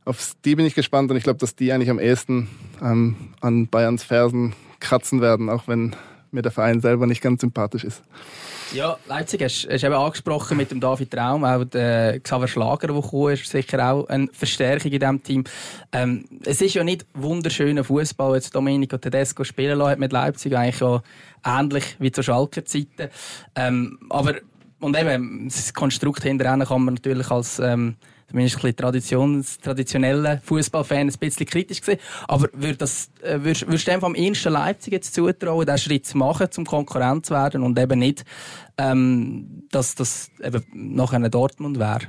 auf 0.09 0.33
die 0.45 0.57
bin 0.57 0.65
ich 0.65 0.75
gespannt 0.75 1.11
und 1.11 1.19
ich 1.19 1.23
glaube, 1.23 1.39
dass 1.39 1.55
die 1.55 1.71
eigentlich 1.71 1.91
am 1.91 1.99
ehesten 1.99 2.49
ähm, 2.83 3.15
an 3.43 3.69
Bayerns 3.69 4.05
Fersen 4.05 4.55
kratzen 4.81 5.21
werden, 5.21 5.51
auch 5.51 5.69
wenn 5.69 5.95
mir 6.33 6.43
der 6.43 6.53
Verein 6.53 6.81
selber 6.81 7.07
nicht 7.07 7.21
ganz 7.21 7.41
sympathisch 7.41 7.85
ist. 7.85 8.03
Ja, 8.73 8.99
Leipzig 9.07 9.43
hast 9.43 9.65
du 9.65 9.71
eben 9.71 9.95
angesprochen 9.95 10.59
mit 10.59 10.71
dem 10.71 10.79
David 10.79 11.17
Raum, 11.17 11.43
auch 11.45 11.65
der 11.65 12.21
Xaver 12.21 12.49
Schlager, 12.49 12.89
der 12.89 13.01
gekommen 13.01 13.33
ist, 13.33 13.47
sicher 13.47 13.93
auch 13.93 14.07
eine 14.09 14.29
Verstärkung 14.33 14.93
in 14.93 15.01
diesem 15.01 15.23
Team. 15.23 15.45
Ähm, 15.91 16.27
es 16.45 16.61
ist 16.61 16.75
ja 16.75 16.85
nicht 16.85 17.07
wunderschöner 17.15 17.83
Fußball, 17.83 18.35
jetzt 18.35 18.55
Domenico 18.55 18.99
Tedesco 18.99 19.43
spielen 19.45 19.79
lassen 19.79 19.93
hat 19.93 19.99
mit 19.99 20.13
Leipzig, 20.13 20.55
eigentlich 20.55 20.83
auch 20.83 21.03
ähnlich 21.47 21.97
wie 21.99 22.13
zur 22.13 22.25
Schalker 22.25 22.65
Zeiten. 22.65 23.09
Ähm, 23.55 23.99
aber 24.11 24.35
und 24.81 24.97
eben 24.97 25.49
das 25.49 25.73
Konstrukt 25.73 26.23
hinterher 26.23 26.65
kann 26.65 26.85
man 26.85 26.95
natürlich 26.95 27.31
als 27.31 27.59
ähm, 27.59 27.97
zumindest 28.29 28.65
ein 28.65 28.77
Traditions, 28.77 29.59
traditionelle 29.59 30.41
Fußballfan 30.45 31.09
ein 31.09 31.13
bisschen 31.19 31.47
kritisch 31.47 31.81
gesehen. 31.81 31.99
Aber 32.27 32.49
würd 32.53 32.81
das, 32.81 33.11
äh, 33.23 33.39
würdest, 33.41 33.67
würdest 33.67 33.87
du 33.87 33.91
dem 33.93 34.01
vom 34.01 34.15
ersten 34.15 34.53
Leipzig 34.53 34.93
jetzt 34.93 35.15
zutrauen, 35.15 35.67
diesen 35.67 35.79
Schritt 35.79 36.07
zu 36.07 36.19
machen, 36.19 36.51
zum 36.51 36.65
Konkurrent 36.65 37.27
zu 37.27 37.35
werden 37.35 37.63
und 37.63 37.79
eben 37.79 37.99
nicht, 37.99 38.25
ähm, 38.77 39.65
dass 39.71 39.95
das 39.95 40.31
eben 40.43 40.63
nachher 40.73 41.17
ein 41.17 41.31
Dortmund 41.31 41.79
wäre? 41.79 42.09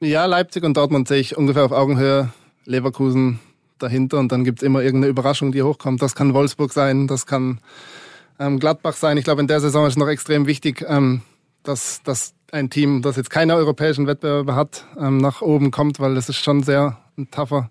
Ja, 0.00 0.26
Leipzig 0.26 0.62
und 0.62 0.76
Dortmund 0.76 1.08
sehe 1.08 1.20
ich 1.20 1.36
ungefähr 1.36 1.64
auf 1.64 1.72
Augenhöhe. 1.72 2.32
Leverkusen 2.64 3.40
dahinter 3.78 4.18
und 4.18 4.30
dann 4.30 4.44
gibt 4.44 4.60
es 4.60 4.62
immer 4.62 4.82
irgendeine 4.82 5.10
Überraschung, 5.10 5.52
die 5.52 5.62
hochkommt. 5.62 6.02
Das 6.02 6.14
kann 6.14 6.34
Wolfsburg 6.34 6.72
sein, 6.72 7.06
das 7.06 7.26
kann 7.26 7.60
ähm, 8.38 8.58
Gladbach 8.58 8.94
sein. 8.94 9.16
Ich 9.16 9.24
glaube, 9.24 9.40
in 9.40 9.46
der 9.46 9.60
Saison 9.60 9.86
ist 9.86 9.96
noch 9.96 10.08
extrem 10.08 10.46
wichtig, 10.46 10.84
ähm, 10.86 11.22
dass, 11.62 12.02
dass 12.02 12.34
ein 12.52 12.70
Team, 12.70 13.02
das 13.02 13.16
jetzt 13.16 13.30
keine 13.30 13.54
europäischen 13.54 14.06
Wettbewerbe 14.06 14.54
hat, 14.54 14.86
ähm, 14.98 15.18
nach 15.18 15.42
oben 15.42 15.70
kommt, 15.70 16.00
weil 16.00 16.14
das 16.14 16.28
ist 16.28 16.38
schon 16.38 16.62
sehr 16.62 16.98
ein 17.16 17.30
tougher 17.30 17.70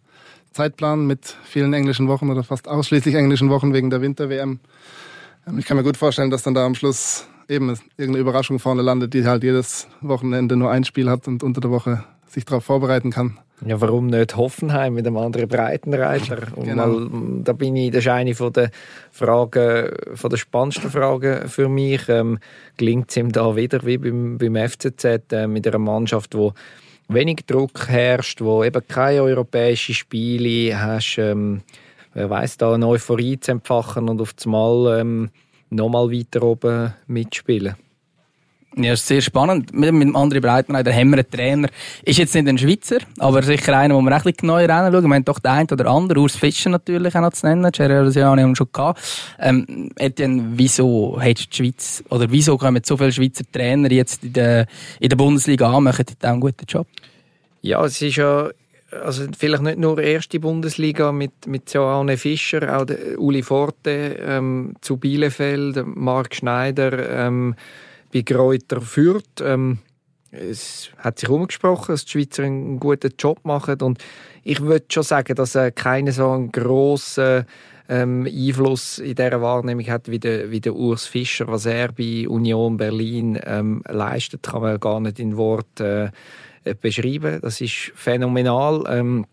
Zeitplan 0.51 1.05
mit 1.05 1.35
vielen 1.43 1.73
englischen 1.73 2.07
Wochen 2.07 2.29
oder 2.29 2.43
fast 2.43 2.67
ausschließlich 2.67 3.15
englischen 3.15 3.49
Wochen 3.49 3.73
wegen 3.73 3.89
der 3.89 4.01
Winter-WM. 4.01 4.59
Ähm, 5.47 5.59
ich 5.59 5.65
kann 5.65 5.77
mir 5.77 5.83
gut 5.83 5.97
vorstellen, 5.97 6.29
dass 6.29 6.43
dann 6.43 6.53
da 6.53 6.65
am 6.65 6.75
Schluss 6.75 7.27
eben 7.49 7.69
irgendeine 7.97 8.19
Überraschung 8.19 8.59
vorne 8.59 8.81
landet, 8.81 9.13
die 9.13 9.25
halt 9.25 9.43
jedes 9.43 9.87
Wochenende 10.01 10.55
nur 10.55 10.71
ein 10.71 10.83
Spiel 10.83 11.09
hat 11.09 11.27
und 11.27 11.43
unter 11.43 11.61
der 11.61 11.71
Woche 11.71 12.03
sich 12.27 12.45
darauf 12.45 12.65
vorbereiten 12.65 13.11
kann. 13.11 13.39
Ja, 13.65 13.81
warum 13.81 14.07
nicht 14.07 14.37
Hoffenheim 14.37 14.93
mit 14.93 15.07
einem 15.07 15.17
anderen 15.17 15.47
Breitenreiter? 15.47 16.47
genau. 16.61 16.87
Mal, 16.87 17.41
da 17.43 17.53
bin 17.53 17.75
ich, 17.75 17.91
das 17.91 18.01
ist 18.01 18.07
eine 18.09 18.35
von 18.35 18.53
der 18.53 18.69
Fragen, 19.11 19.89
von 20.13 20.29
der 20.29 20.37
spannendsten 20.37 20.91
Fragen 20.91 21.47
für 21.47 21.67
mich. 21.67 22.07
Ähm, 22.07 22.37
Gelingt 22.77 23.09
es 23.09 23.17
ihm 23.17 23.31
da 23.31 23.55
wieder 23.55 23.83
wie 23.83 23.97
beim, 23.97 24.37
beim 24.37 24.55
FCZ 24.55 25.31
äh, 25.31 25.47
mit 25.47 25.67
einer 25.67 25.79
Mannschaft, 25.79 26.35
wo 26.35 26.53
wenig 27.07 27.45
Druck 27.47 27.87
herrscht, 27.87 28.41
wo 28.41 28.63
eben 28.63 28.87
keine 28.87 29.23
europäischen 29.23 29.95
Spiele 29.95 30.79
hast, 30.79 31.17
ähm, 31.17 31.61
wer 32.13 32.29
weiß 32.29 32.57
da 32.57 32.73
eine 32.73 32.87
Euphorie 32.87 33.39
zu 33.39 33.51
empfachen 33.51 34.07
und 34.07 34.21
auf 34.21 34.35
einmal 34.45 34.99
ähm, 34.99 35.29
nochmal 35.71 36.11
weiter 36.11 36.43
oben 36.43 36.93
mitspielen. 37.07 37.75
Ja, 38.75 38.93
ist 38.93 39.07
sehr 39.07 39.21
spannend. 39.21 39.73
Mit, 39.73 39.89
dem 39.89 40.15
André 40.15 40.39
Breitner, 40.39 40.83
der 40.83 40.93
haben 40.93 41.09
wir 41.09 41.17
einen 41.17 41.31
Trainer, 41.31 41.69
ist 42.03 42.19
jetzt 42.19 42.35
nicht 42.35 42.47
ein 42.47 42.57
Schweizer, 42.57 42.97
aber 43.17 43.41
sicher 43.41 43.75
einer, 43.75 43.95
wo 43.95 44.01
wir 44.01 44.11
ein 44.11 44.21
bisschen 44.21 44.37
genauer 44.37 44.59
hinschauen. 44.59 45.03
Wir 45.03 45.15
haben 45.15 45.25
doch 45.25 45.39
den 45.39 45.51
einen 45.51 45.69
oder 45.71 45.87
anderen, 45.87 46.21
Urs 46.21 46.35
Fischer 46.35 46.69
natürlich 46.69 47.15
auch 47.15 47.21
noch 47.21 47.33
zu 47.33 47.47
nennen, 47.47 47.71
Gerard 47.71 48.05
Luciani 48.05 48.41
haben 48.41 48.51
wir 48.51 48.55
schon 48.55 48.69
gehabt. 48.71 48.99
Ähm, 49.39 49.89
Etienne, 49.95 50.51
wieso 50.53 51.19
hat 51.19 51.39
die 51.39 51.55
Schweiz, 51.55 52.03
oder 52.09 52.29
wieso 52.29 52.57
kommen 52.57 52.81
so 52.85 52.97
viele 52.97 53.11
Schweizer 53.11 53.45
Trainer 53.51 53.91
jetzt 53.91 54.23
in 54.23 54.33
der, 54.33 54.67
in 54.99 55.09
der 55.09 55.15
Bundesliga 55.15 55.71
an, 55.71 55.83
machen 55.83 56.05
die 56.05 56.27
einen 56.27 56.39
guten 56.39 56.65
Job? 56.67 56.87
Ja, 57.61 57.83
es 57.83 57.99
ist 58.01 58.17
ja 58.17 58.49
also 58.91 59.25
vielleicht 59.37 59.63
nicht 59.63 59.79
nur 59.79 59.99
erste 59.99 60.39
Bundesliga 60.39 61.11
mit, 61.11 61.47
mit 61.47 61.69
so 61.69 61.83
Arne 61.83 62.17
Fischer, 62.17 62.77
auch 62.77 62.85
Uli 63.17 63.41
Forte 63.41 64.17
ähm, 64.21 64.75
zu 64.81 64.97
Bielefeld, 64.97 65.83
Marc 65.85 66.35
Schneider, 66.35 67.09
ähm, 67.09 67.55
bei 68.13 68.21
Kräuter 68.21 68.81
Fürth. 68.81 69.41
Ähm, 69.41 69.79
es 70.31 70.89
hat 70.97 71.19
sich 71.19 71.29
umgesprochen, 71.29 71.93
dass 71.93 72.05
die 72.05 72.11
Schweizer 72.11 72.43
einen 72.43 72.79
guten 72.79 73.13
Job 73.17 73.39
machen 73.43 73.81
und 73.81 74.03
ich 74.43 74.61
würde 74.61 74.85
schon 74.89 75.03
sagen, 75.03 75.35
dass 75.35 75.55
er 75.55 75.71
keinen 75.71 76.11
so 76.11 76.29
einen 76.29 76.51
grossen 76.51 77.45
ähm, 77.89 78.25
Einfluss 78.25 78.99
in 78.99 79.15
dieser 79.15 79.41
Wahrnehmung 79.41 79.87
hat 79.87 80.09
wie 80.09 80.19
der, 80.19 80.51
wie 80.51 80.61
der 80.61 80.75
Urs 80.75 81.05
Fischer. 81.05 81.47
Was 81.47 81.65
er 81.65 81.91
bei 81.91 82.27
Union 82.27 82.77
Berlin 82.77 83.39
ähm, 83.43 83.81
leistet, 83.87 84.43
kann 84.43 84.61
man 84.61 84.79
gar 84.79 84.99
nicht 84.99 85.19
in 85.19 85.37
Worten 85.37 86.11
äh, 86.63 86.75
beschreiben. 86.75 87.39
Das 87.41 87.61
ist 87.61 87.91
phänomenal. 87.95 88.83
Ähm, 88.89 89.25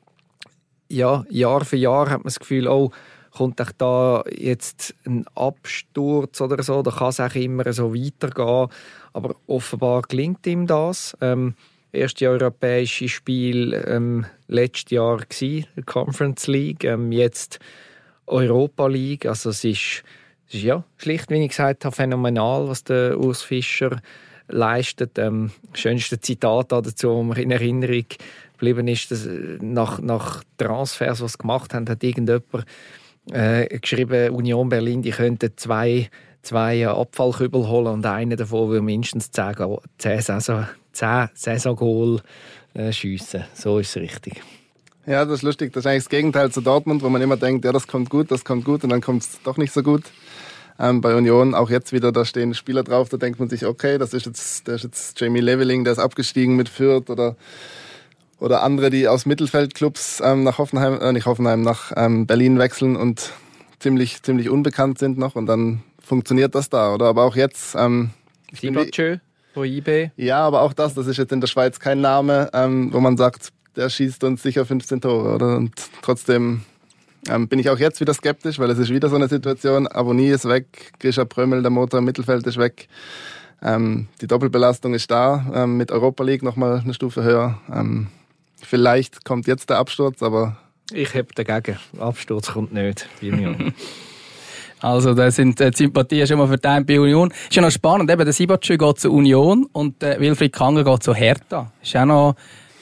ja, 0.88 1.25
Jahr 1.28 1.64
für 1.64 1.76
Jahr 1.76 2.11
hat 2.11 2.19
man 2.19 2.25
das 2.25 2.38
Gefühl, 2.38 2.69
oh, 2.69 2.90
kommt 3.36 3.60
euch 3.60 3.72
da 3.78 4.22
jetzt 4.30 4.94
ein 5.04 5.26
Absturz 5.34 6.40
oder 6.40 6.62
so, 6.62 6.82
da 6.82 6.90
kann 6.90 7.08
es 7.08 7.20
auch 7.20 7.34
immer 7.34 7.72
so 7.72 7.94
weitergehen. 7.94 8.68
Aber 9.12 9.36
offenbar 9.46 10.02
gelingt 10.02 10.46
ihm 10.46 10.66
das. 10.66 11.16
Ähm, 11.20 11.54
erste 11.92 12.28
europäische 12.28 13.08
Spiel 13.08 13.72
ähm, 13.86 14.26
letztes 14.48 14.92
Jahr 14.92 15.18
gsi, 15.18 15.66
Conference 15.84 16.46
League, 16.46 16.84
ähm, 16.84 17.12
jetzt 17.12 17.58
Europa 18.26 18.86
League. 18.86 19.26
Also 19.26 19.50
es 19.50 19.64
ist, 19.64 20.04
es 20.48 20.54
ist 20.54 20.62
ja 20.62 20.84
schlicht, 20.96 21.30
wie 21.30 21.42
ich 21.42 21.50
gesagt 21.50 21.84
habe, 21.84 21.94
phänomenal, 21.94 22.68
was 22.68 22.84
der 22.84 23.18
Urs 23.18 23.42
Fischer 23.42 24.00
leistet. 24.48 25.18
Ähm, 25.18 25.50
schönste 25.72 26.20
Zitat 26.20 26.72
dazu, 26.72 27.10
um 27.10 27.32
in 27.32 27.50
Erinnerung 27.50 28.04
geblieben 28.52 28.88
ist, 28.88 29.10
dass 29.10 29.28
nach, 29.60 30.00
nach 30.00 30.44
Transfers, 30.56 31.20
was 31.20 31.38
gemacht 31.38 31.74
haben, 31.74 31.88
hat 31.88 32.02
irgendjemand 32.02 32.66
äh, 33.33 33.78
geschrieben, 33.78 34.35
Union 34.35 34.69
Berlin, 34.69 35.02
die 35.02 35.11
könnten 35.11 35.52
zwei, 35.57 36.11
zwei 36.43 36.87
Abfallkübel 36.87 37.69
holen 37.69 37.87
und 37.87 38.07
einer 38.07 38.37
davon 38.37 38.69
würde 38.69 38.83
mindestens 38.83 39.31
10, 39.31 39.54
10, 39.99 40.21
Saison, 40.21 40.66
10 40.93 41.28
Saison-Goal 41.35 42.21
äh, 42.75 42.93
schiessen. 42.93 43.45
So 43.54 43.78
ist 43.78 43.97
es 43.97 44.02
richtig. 44.02 44.43
Ja, 45.07 45.25
das 45.25 45.37
ist 45.37 45.43
lustig. 45.43 45.73
Das 45.73 45.83
ist 45.83 45.87
eigentlich 45.87 46.04
das 46.04 46.11
Gegenteil 46.11 46.50
zu 46.50 46.61
Dortmund, 46.61 47.02
wo 47.02 47.09
man 47.09 47.21
immer 47.21 47.37
denkt, 47.37 47.64
ja, 47.64 47.73
das 47.73 47.87
kommt 47.87 48.09
gut, 48.09 48.31
das 48.31 48.45
kommt 48.45 48.64
gut 48.64 48.85
und 48.85 48.90
dann 48.90 49.00
kommt 49.00 49.23
es 49.23 49.43
doch 49.43 49.57
nicht 49.57 49.73
so 49.73 49.83
gut. 49.83 50.04
Ähm, 50.78 51.00
bei 51.00 51.14
Union 51.14 51.54
auch 51.54 51.71
jetzt 51.71 51.93
wieder, 51.93 52.11
da 52.11 52.25
stehen 52.25 52.54
Spieler 52.54 52.83
drauf, 52.83 53.09
da 53.09 53.16
denkt 53.16 53.38
man 53.38 53.49
sich, 53.49 53.64
okay, 53.64 53.99
das 53.99 54.12
ist 54.12 54.26
jetzt, 54.26 54.66
der 54.66 54.75
ist 54.75 54.85
jetzt 54.85 55.21
Jamie 55.21 55.40
Leveling, 55.40 55.85
der 55.85 55.93
ist 55.93 55.99
abgestiegen 55.99 56.57
mit 56.57 56.69
Fürth 56.69 57.11
oder 57.11 57.37
oder 58.40 58.62
andere, 58.62 58.90
die 58.90 59.08
aus 59.08 59.26
Mittelfeldclubs 59.26 60.20
ähm, 60.24 60.44
nach 60.44 60.58
Hoffenheim, 60.58 61.00
äh, 61.00 61.12
nicht 61.12 61.26
Hoffenheim, 61.26 61.62
nach 61.62 61.92
ähm, 61.96 62.26
Berlin 62.26 62.58
wechseln 62.58 62.96
und 62.96 63.32
ziemlich, 63.78 64.22
ziemlich 64.22 64.50
unbekannt 64.50 64.98
sind 64.98 65.18
noch 65.18 65.34
und 65.36 65.46
dann 65.46 65.82
funktioniert 66.00 66.54
das 66.54 66.68
da. 66.68 66.94
Oder 66.94 67.06
aber 67.06 67.24
auch 67.24 67.36
jetzt. 67.36 67.74
Ähm, 67.76 68.10
Sibachö 68.52 69.18
IB. 69.56 70.10
Ja, 70.16 70.38
aber 70.38 70.62
auch 70.62 70.72
das, 70.72 70.94
das 70.94 71.06
ist 71.06 71.16
jetzt 71.16 71.32
in 71.32 71.40
der 71.40 71.46
Schweiz 71.46 71.78
kein 71.78 72.00
Name, 72.00 72.50
ähm, 72.52 72.92
wo 72.92 73.00
man 73.00 73.16
sagt, 73.16 73.50
der 73.76 73.88
schießt 73.88 74.24
uns 74.24 74.42
sicher 74.42 74.66
15 74.66 75.00
Tore. 75.00 75.34
Oder? 75.34 75.56
Und 75.56 75.72
trotzdem 76.02 76.62
ähm, 77.28 77.48
bin 77.48 77.58
ich 77.58 77.70
auch 77.70 77.78
jetzt 77.78 78.00
wieder 78.00 78.14
skeptisch, 78.14 78.58
weil 78.58 78.70
es 78.70 78.78
ist 78.78 78.90
wieder 78.90 79.08
so 79.08 79.16
eine 79.16 79.28
Situation. 79.28 79.86
Abonnie 79.86 80.28
ist 80.28 80.48
weg, 80.48 80.92
Grisha 80.98 81.24
Prömel, 81.24 81.62
der 81.62 81.70
Motor 81.70 81.98
im 81.98 82.04
Mittelfeld 82.04 82.46
ist 82.46 82.58
weg. 82.58 82.88
Ähm, 83.62 84.08
die 84.20 84.26
Doppelbelastung 84.26 84.94
ist 84.94 85.10
da, 85.10 85.46
ähm, 85.54 85.76
mit 85.76 85.90
Europa 85.90 86.24
League 86.24 86.42
nochmal 86.42 86.80
eine 86.80 86.94
Stufe 86.94 87.22
höher. 87.22 87.58
Ähm, 87.72 88.08
Vielleicht 88.62 89.25
kommt 89.25 89.46
jetzt 89.46 89.70
der 89.70 89.78
Absturz, 89.78 90.23
aber. 90.23 90.56
Ich 90.92 91.14
habe 91.14 91.28
dagegen. 91.34 91.78
Absturz 91.99 92.52
kommt 92.52 92.73
nicht 92.73 93.08
bei 93.20 93.30
mir. 93.30 93.73
Also, 94.80 95.14
da 95.14 95.30
sind 95.30 95.62
äh, 95.62 95.70
die 95.70 95.78
Sympathien 95.78 96.26
schon 96.26 96.37
mal 96.37 96.46
verteilt 96.46 96.87
bei 96.87 97.00
Union. 97.00 97.30
Ist 97.30 97.54
ja 97.54 97.62
noch 97.62 97.70
spannend, 97.70 98.11
eben, 98.11 98.23
der 98.23 98.34
Sibatschö 98.34 98.76
geht 98.76 99.00
zur 99.00 99.12
Union 99.12 99.66
und 99.73 100.02
der 100.02 100.20
Wilfried 100.20 100.52
Kanger 100.52 100.84
geht 100.84 101.02
zu 101.02 101.14
Hertha. 101.14 101.73
Ist 101.82 101.96
auch 101.96 102.04
noch 102.04 102.34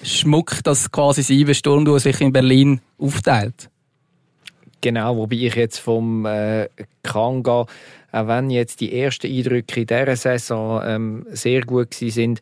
Schmuck, 0.02 0.64
dass 0.64 0.91
quasi 0.91 1.23
sieben 1.23 1.55
Stunden 1.55 1.97
sich 2.00 2.21
in 2.21 2.33
Berlin 2.33 2.81
aufteilt. 2.99 3.71
Genau, 4.81 5.17
wobei 5.17 5.37
ich 5.37 5.55
jetzt 5.55 5.79
vom 5.79 6.26
äh, 6.26 6.69
Kanga, 7.05 7.67
auch 8.11 8.26
wenn 8.26 8.50
jetzt 8.50 8.81
die 8.81 9.00
ersten 9.00 9.29
Eindrücke 9.29 9.83
in 9.83 9.87
dieser 9.87 10.17
Saison 10.17 10.83
ähm, 10.85 11.26
sehr 11.31 11.61
gut 11.61 12.02
waren, 12.02 12.38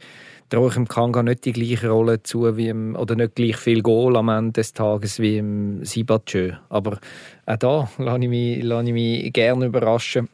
traue 0.50 0.68
ich 0.68 0.74
dem 0.74 0.88
Kanga 0.88 1.22
nicht 1.22 1.44
die 1.44 1.52
gleiche 1.52 1.88
Rolle 1.88 2.22
zu 2.22 2.56
wie 2.56 2.68
im, 2.68 2.96
oder 2.96 3.14
nicht 3.14 3.36
gleich 3.36 3.56
viel 3.56 3.82
Goal 3.82 4.16
am 4.16 4.28
Ende 4.28 4.52
des 4.52 4.72
Tages 4.72 5.20
wie 5.20 5.38
im 5.38 5.84
Sibatschö. 5.84 6.52
Aber 6.68 6.98
auch 7.46 7.56
da 7.56 7.90
lasse 7.98 8.22
ich 8.22 8.28
mich, 8.28 8.62
lasse 8.62 8.88
ich 8.88 8.92
mich 8.92 9.32
gerne 9.32 9.66
überraschen. 9.66 10.28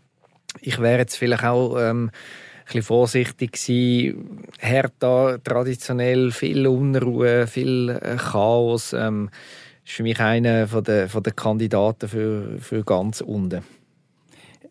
Ich 0.60 0.80
wäre 0.80 0.98
jetzt 0.98 1.16
vielleicht 1.16 1.44
auch 1.44 1.76
ähm, 1.78 2.06
ein 2.06 2.64
bisschen 2.64 2.82
vorsichtig 2.82 3.52
gewesen. 3.52 4.40
Hertha 4.58 5.38
traditionell 5.44 6.32
viel 6.32 6.66
Unruhe, 6.66 7.46
viel 7.46 7.90
äh, 7.90 8.16
Chaos. 8.16 8.94
Ähm, 8.94 9.28
ist 9.84 9.92
für 9.92 10.02
mich 10.02 10.18
einer 10.18 10.66
von 10.66 10.82
der, 10.82 11.08
von 11.08 11.22
der 11.22 11.34
Kandidaten 11.34 12.08
für, 12.08 12.58
für 12.58 12.82
ganz 12.84 13.20
unten. 13.20 13.62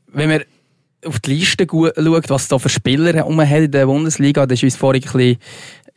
Wenn 0.07 0.29
wir 0.29 0.45
auf 1.05 1.19
die 1.19 1.35
Liste 1.35 1.67
schaut, 1.69 2.29
was 2.29 2.47
da 2.47 2.59
für 2.59 2.69
Spieler 2.69 3.19
hat 3.19 3.29
in 3.29 3.71
der 3.71 3.85
Bundesliga, 3.85 4.45
da 4.45 4.53
ist 4.53 4.63
uns 4.63 4.75
vorhin 4.75 5.03
ein 5.03 5.11
bisschen 5.11 5.37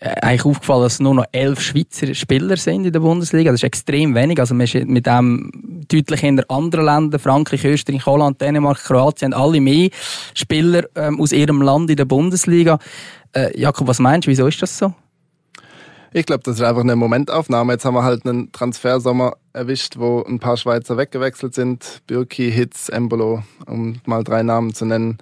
äh, 0.01 0.15
eigentlich 0.21 0.45
aufgefallen, 0.45 0.83
dass 0.85 1.01
nur 1.01 1.15
noch 1.15 1.25
elf 1.33 1.61
Schweizer 1.61 2.15
Spieler 2.15 2.57
sind 2.57 2.85
in 2.85 2.93
der 2.93 3.01
Bundesliga. 3.01 3.51
Das 3.51 3.61
ist 3.61 3.65
extrem 3.65 4.15
wenig. 4.15 4.39
Also 4.39 4.55
man 4.55 4.65
ist 4.65 4.75
mit 4.75 5.07
dem 5.07 5.51
deutlich 5.89 6.23
in 6.23 6.39
anderen 6.49 6.85
Ländern, 6.85 7.19
Frankreich, 7.19 7.65
Österreich, 7.65 8.07
Holland, 8.07 8.41
Dänemark, 8.41 8.79
Kroatien, 8.85 9.33
alle 9.35 9.61
mehr 9.61 9.91
Spieler 10.35 10.85
ähm, 10.95 11.21
aus 11.21 11.33
ihrem 11.33 11.63
Land 11.63 11.91
in 11.91 11.97
der 11.97 12.05
Bundesliga. 12.05 12.79
Äh, 13.33 13.59
Jakob, 13.59 13.89
was 13.89 13.99
meinst 13.99 14.27
du, 14.27 14.31
wieso 14.31 14.47
ist 14.47 14.63
das 14.63 14.79
so? 14.79 14.95
Ich 16.13 16.25
glaube, 16.25 16.43
das 16.43 16.57
ist 16.57 16.63
einfach 16.63 16.83
eine 16.83 16.97
Momentaufnahme. 16.97 17.75
Jetzt 17.75 17.85
haben 17.85 17.95
wir 17.95 18.05
halt 18.05 18.25
einen 18.25 18.51
Transfersommer 18.53 19.37
erwischt, 19.53 19.99
wo 19.99 20.23
ein 20.23 20.39
paar 20.39 20.57
Schweizer 20.57 20.97
weggewechselt 20.97 21.55
sind. 21.55 22.03
Birki, 22.07 22.51
Hitz, 22.51 22.89
Embolo, 22.89 23.43
um 23.67 24.01
mal 24.07 24.25
drei 24.25 24.43
Namen 24.43 24.73
zu 24.73 24.87
nennen. 24.87 25.19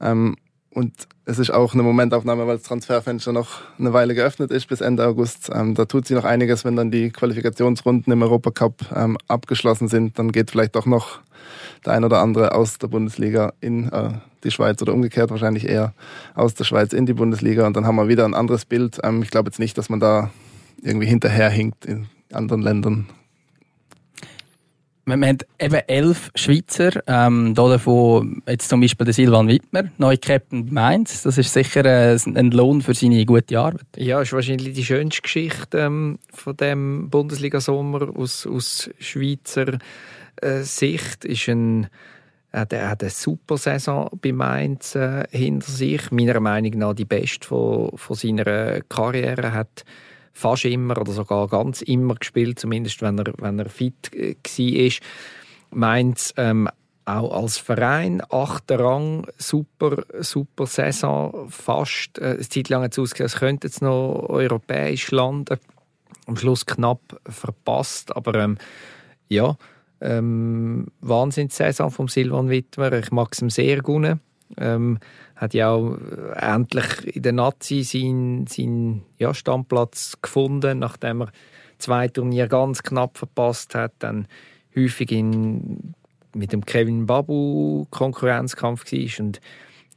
Ähm, 0.00 0.36
und 0.70 0.92
es 1.28 1.40
ist 1.40 1.50
auch 1.50 1.74
eine 1.74 1.82
Momentaufnahme, 1.82 2.46
weil 2.46 2.56
das 2.56 2.66
Transferfenster 2.66 3.32
noch 3.32 3.60
eine 3.80 3.92
Weile 3.92 4.14
geöffnet 4.14 4.52
ist 4.52 4.68
bis 4.68 4.80
Ende 4.80 5.04
August. 5.04 5.50
Ähm, 5.52 5.74
da 5.74 5.84
tut 5.84 6.06
sich 6.06 6.16
noch 6.16 6.24
einiges, 6.24 6.64
wenn 6.64 6.76
dann 6.76 6.92
die 6.92 7.10
Qualifikationsrunden 7.10 8.12
im 8.12 8.22
Europacup 8.22 8.86
ähm, 8.94 9.18
abgeschlossen 9.26 9.88
sind. 9.88 10.20
Dann 10.20 10.30
geht 10.30 10.52
vielleicht 10.52 10.76
doch 10.76 10.86
noch 10.86 11.18
der 11.84 11.94
ein 11.94 12.04
oder 12.04 12.20
andere 12.20 12.54
aus 12.54 12.78
der 12.78 12.86
Bundesliga 12.86 13.52
in 13.60 13.90
äh, 13.90 14.10
die 14.44 14.52
Schweiz 14.52 14.80
oder 14.80 14.94
umgekehrt 14.94 15.30
wahrscheinlich 15.30 15.68
eher 15.68 15.94
aus 16.36 16.54
der 16.54 16.62
Schweiz 16.62 16.92
in 16.92 17.06
die 17.06 17.14
Bundesliga 17.14 17.66
und 17.66 17.76
dann 17.76 17.86
haben 17.86 17.96
wir 17.96 18.06
wieder 18.06 18.24
ein 18.24 18.34
anderes 18.34 18.64
Bild. 18.64 19.00
Ähm, 19.02 19.20
ich 19.22 19.30
glaube 19.30 19.48
jetzt 19.48 19.58
nicht, 19.58 19.76
dass 19.76 19.88
man 19.88 19.98
da 19.98 20.30
irgendwie 20.80 21.06
hinterherhinkt 21.06 21.86
in 21.86 22.06
anderen 22.32 22.62
Ländern. 22.62 23.08
Wir 25.08 25.14
haben 25.14 25.38
eben 25.60 25.82
elf 25.86 26.32
Schweizer, 26.34 27.00
ähm, 27.06 27.54
davon 27.54 28.42
jetzt 28.48 28.68
zum 28.68 28.80
Beispiel 28.80 29.04
der 29.04 29.14
Silvan 29.14 29.46
Wittmer, 29.46 29.84
neuer 29.98 30.16
Captain 30.16 30.66
Mainz. 30.72 31.22
Das 31.22 31.38
ist 31.38 31.52
sicher 31.52 31.84
äh, 31.84 32.18
ein 32.34 32.50
Lohn 32.50 32.82
für 32.82 32.92
seine 32.92 33.24
gute 33.24 33.56
Arbeit. 33.56 33.86
Ja, 33.96 34.20
ist 34.20 34.32
wahrscheinlich 34.32 34.74
die 34.74 34.84
schönste 34.84 35.22
Geschichte 35.22 35.78
ähm, 35.78 36.18
von 36.34 36.56
dem 36.56 37.08
Bundesliga-Sommer 37.08 38.16
aus, 38.16 38.48
aus 38.48 38.90
Schweizer 38.98 39.78
äh, 40.42 40.62
Sicht. 40.62 41.24
Ist 41.24 41.48
ein 41.50 41.86
er 42.50 42.88
hat 42.88 43.02
eine 43.02 43.10
super 43.10 43.58
Saison 43.58 44.10
bei 44.20 44.32
Mainz 44.32 44.96
äh, 44.96 45.24
hinter 45.30 45.70
sich. 45.70 46.10
Meiner 46.10 46.40
Meinung 46.40 46.78
nach 46.78 46.94
die 46.94 47.04
beste 47.04 47.46
von, 47.46 47.96
von 47.96 48.16
seiner 48.16 48.80
Karriere. 48.88 49.52
hat 49.52 49.84
fast 50.36 50.66
immer 50.66 51.00
oder 51.00 51.12
sogar 51.12 51.48
ganz 51.48 51.80
immer 51.82 52.14
gespielt, 52.14 52.58
zumindest 52.60 53.00
wenn 53.00 53.18
er, 53.18 53.32
wenn 53.38 53.58
er 53.58 53.68
fit 53.68 54.12
äh, 54.12 54.34
war. 54.34 54.92
Mainz 55.70 56.34
ähm, 56.36 56.68
auch 57.06 57.42
als 57.42 57.58
Verein, 57.58 58.22
achter 58.28 58.80
Rang, 58.80 59.26
super, 59.38 60.04
super 60.20 60.66
Saison, 60.66 61.48
fast. 61.48 62.18
Äh, 62.18 62.24
eine 62.24 62.40
Zeit 62.40 62.68
lang 62.68 62.82
es 62.84 62.98
es 62.98 63.36
könnte 63.36 63.68
jetzt 63.68 63.80
noch 63.80 64.26
europäisch 64.28 65.10
landen. 65.10 65.58
Am 66.26 66.36
Schluss 66.36 66.66
knapp 66.66 67.20
verpasst, 67.26 68.14
aber 68.14 68.34
ähm, 68.34 68.58
ja, 69.28 69.56
Ähm, 69.98 70.88
Wahnsinnssaison 71.00 71.90
vom 71.90 72.08
Silvan 72.08 72.50
Wittmer. 72.50 72.92
Ich 72.92 73.10
mag 73.12 73.32
es 73.32 73.40
ihm 73.40 73.48
sehr 73.48 73.80
gut. 73.80 74.18
Ähm, 74.56 74.98
hat 75.34 75.54
ja 75.54 75.70
auch 75.70 75.96
endlich 76.36 77.16
in 77.16 77.22
der 77.22 77.32
Nazi 77.32 77.82
seinen, 77.82 78.46
seinen 78.46 79.02
ja, 79.18 79.34
Stammplatz 79.34 80.16
gefunden, 80.22 80.78
nachdem 80.78 81.22
er 81.22 81.32
zwei 81.78 82.08
Turniere 82.08 82.48
ganz 82.48 82.82
knapp 82.82 83.18
verpasst 83.18 83.74
hat, 83.74 83.92
dann 83.98 84.26
häufig 84.76 85.10
in, 85.12 85.94
mit 86.34 86.52
dem 86.52 86.64
Kevin 86.64 87.06
Babu 87.06 87.86
Konkurrenzkampf 87.90 88.90
war 88.92 89.24
und 89.24 89.40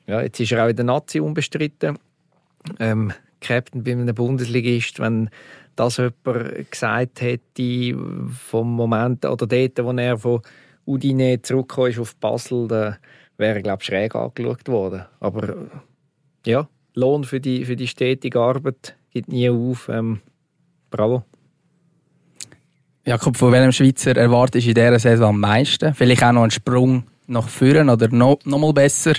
ja, 0.07 0.21
jetzt 0.21 0.39
ist 0.39 0.51
er 0.51 0.65
auch 0.65 0.69
in 0.69 0.75
der 0.75 0.85
Nazi 0.85 1.19
unbestritten. 1.19 1.99
Ähm, 2.79 3.13
Captain 3.41 3.83
bei 3.83 3.91
einem 3.91 4.13
Bundesligist, 4.15 4.99
wenn 4.99 5.29
das 5.75 5.97
jemand 5.97 6.71
gesagt 6.71 7.21
hätte 7.21 7.95
vom 8.47 8.73
Moment 8.73 9.23
oder 9.23 9.47
dort, 9.47 9.83
wo 9.83 9.91
er 9.91 10.17
von 10.17 10.41
Udine 10.85 11.41
zurückgekommen 11.41 11.91
ist 11.91 11.99
auf 11.99 12.15
Basel, 12.15 12.67
dann 12.67 12.97
wäre 13.39 13.61
glaube 13.61 13.79
ich 13.81 13.87
schräg 13.87 14.15
angeschaut 14.15 14.67
worden. 14.67 15.05
Aber 15.19 15.55
ja, 16.45 16.67
Lohn 16.93 17.23
für 17.23 17.39
die, 17.39 17.65
für 17.65 17.75
die 17.75 17.87
stetige 17.87 18.39
Arbeit 18.39 18.95
geht 19.11 19.27
nie 19.27 19.49
auf. 19.49 19.89
Ähm, 19.89 20.21
bravo. 20.91 21.23
Jakob, 23.05 23.37
von 23.37 23.51
welchem 23.51 23.71
Schweizer 23.71 24.15
erwartest 24.15 24.65
du 24.65 24.69
in 24.69 24.75
dieser 24.75 24.99
Saison 24.99 25.29
am 25.29 25.39
meisten? 25.39 25.93
Vielleicht 25.93 26.23
auch 26.23 26.31
noch 26.31 26.43
einen 26.43 26.51
Sprung 26.51 27.05
nach 27.27 27.47
vorne 27.47 27.91
oder 27.91 28.09
noch, 28.09 28.39
noch 28.43 28.59
mal 28.59 28.73
besser. 28.73 29.13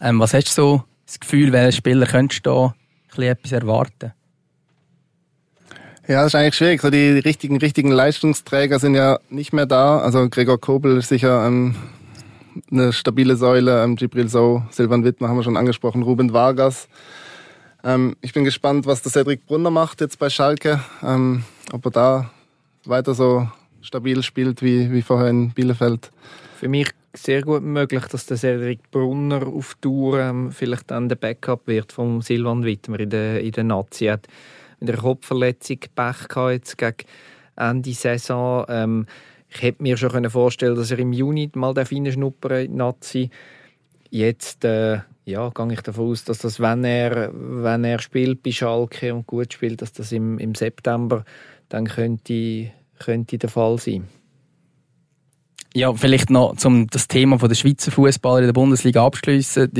Ähm, 0.00 0.20
was 0.20 0.34
hast 0.34 0.48
du 0.48 0.62
so 0.62 0.84
das 1.06 1.18
Gefühl, 1.18 1.52
welcher 1.52 1.72
Spieler 1.72 2.06
könntest 2.06 2.46
du 2.46 2.72
da 3.16 3.22
etwas 3.22 3.52
erwarten? 3.52 4.12
Ja, 6.06 6.22
das 6.22 6.26
ist 6.26 6.34
eigentlich 6.34 6.54
schwierig. 6.54 6.82
So 6.82 6.90
die 6.90 7.18
richtigen, 7.18 7.56
richtigen 7.56 7.90
Leistungsträger 7.90 8.78
sind 8.78 8.94
ja 8.94 9.18
nicht 9.30 9.54
mehr 9.54 9.64
da. 9.64 10.00
Also 10.00 10.28
Gregor 10.28 10.60
Kobel 10.60 10.98
ist 10.98 11.08
sicher 11.08 11.46
ähm, 11.46 11.76
eine 12.70 12.92
stabile 12.92 13.36
Säule. 13.36 13.82
Ähm, 13.82 13.96
Gibril 13.96 14.28
So, 14.28 14.62
Silvan 14.70 15.04
Wittmer 15.04 15.28
haben 15.28 15.36
wir 15.36 15.42
schon 15.42 15.56
angesprochen, 15.56 16.02
Ruben 16.02 16.32
Vargas. 16.32 16.88
Ähm, 17.82 18.16
ich 18.20 18.32
bin 18.32 18.44
gespannt, 18.44 18.86
was 18.86 19.02
der 19.02 19.12
Cedric 19.12 19.46
Brunner 19.46 19.70
macht 19.70 20.00
jetzt 20.00 20.18
bei 20.18 20.30
Schalke. 20.30 20.80
Ähm, 21.02 21.44
ob 21.72 21.84
er 21.86 21.90
da 21.90 22.30
weiter 22.84 23.14
so 23.14 23.48
stabil 23.82 24.22
spielt 24.22 24.62
wie, 24.62 24.90
wie 24.92 25.02
vorher 25.02 25.28
in 25.28 25.50
Bielefeld. 25.50 26.10
Für 26.56 26.68
mich 26.68 26.90
sehr 27.12 27.42
gut 27.42 27.62
möglich, 27.62 28.04
dass 28.06 28.26
der 28.26 28.36
Cedric 28.36 28.90
Brunner 28.90 29.46
auf 29.46 29.76
Tour 29.80 30.18
ähm, 30.18 30.50
vielleicht 30.50 30.90
dann 30.90 31.08
der 31.08 31.16
Backup 31.16 31.66
wird 31.66 31.92
vom 31.92 32.22
Silvan 32.22 32.64
Wittmer 32.64 33.00
in 33.00 33.10
der, 33.10 33.40
in 33.40 33.52
der 33.52 33.64
Nazi. 33.64 34.06
hat 34.06 34.26
mit 34.80 34.90
einer 34.90 34.98
Kopfverletzung 34.98 35.78
Pech 35.94 36.28
gehabt 36.28 36.52
jetzt 36.52 36.78
gegen 36.78 36.96
Ende 37.56 37.92
Saison. 37.92 38.64
Ähm, 38.68 39.06
ich 39.54 39.62
hätte 39.62 39.82
mir 39.82 39.96
schon 39.96 40.30
vorstellen 40.30 40.74
dass 40.74 40.90
er 40.90 40.98
im 40.98 41.12
Juni 41.12 41.50
mal 41.54 41.74
schnuppern 41.86 42.64
in 42.64 42.72
die 42.72 42.76
Nazi. 42.76 43.30
Jetzt 44.10 44.64
äh, 44.64 45.00
ja, 45.24 45.48
gehe 45.48 45.72
ich 45.72 45.80
davon 45.80 46.10
aus, 46.10 46.24
dass 46.24 46.38
das, 46.38 46.60
wenn 46.60 46.84
er, 46.84 47.30
wenn 47.32 47.84
er 47.84 47.98
spielt 47.98 48.42
bei 48.42 48.52
Schalke 48.52 49.14
und 49.14 49.26
gut 49.26 49.52
spielt, 49.52 49.80
dass 49.82 49.92
das 49.92 50.12
im, 50.12 50.38
im 50.38 50.54
September 50.54 51.24
dann 51.68 51.86
könnte, 51.86 52.70
könnte 52.98 53.38
der 53.38 53.48
Fall 53.48 53.78
sein. 53.78 54.08
Ja, 55.76 55.92
vielleicht 55.92 56.30
noch, 56.30 56.54
um 56.64 56.86
das 56.86 57.08
Thema 57.08 57.36
der 57.36 57.54
Schweizer 57.56 57.90
Fußballer 57.90 58.40
in 58.40 58.46
der 58.46 58.52
Bundesliga 58.52 59.04
abzuschließen. 59.04 59.70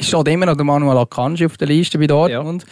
Steht 0.00 0.28
immer 0.28 0.46
noch 0.46 0.56
der 0.56 0.64
Manuel 0.64 0.98
Akanji 0.98 1.46
auf 1.46 1.56
der 1.56 1.68
Liste 1.68 1.98
bei 1.98 2.06
Dortmund. 2.06 2.66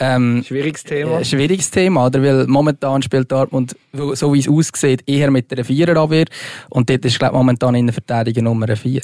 Ja. 0.00 0.16
Ähm, 0.16 0.42
schwieriges 0.42 0.82
Thema. 0.82 1.20
Äh, 1.20 1.24
schwieriges 1.24 1.70
Thema, 1.70 2.06
oder? 2.06 2.22
Weil 2.22 2.46
momentan 2.46 3.02
spielt 3.02 3.30
Dortmund, 3.30 3.76
so 3.92 4.32
wie 4.32 4.40
es 4.40 4.48
aussieht, 4.48 5.04
eher 5.06 5.30
mit 5.30 5.52
einer 5.52 5.64
Viererabwehr. 5.64 6.24
Und 6.70 6.88
dort 6.88 7.04
ist, 7.04 7.18
glaube 7.18 7.34
ich, 7.34 7.38
momentan 7.38 7.74
in 7.74 7.86
der 7.86 7.92
Verteidigung 7.92 8.44
Nummer 8.44 8.74
4. 8.74 9.02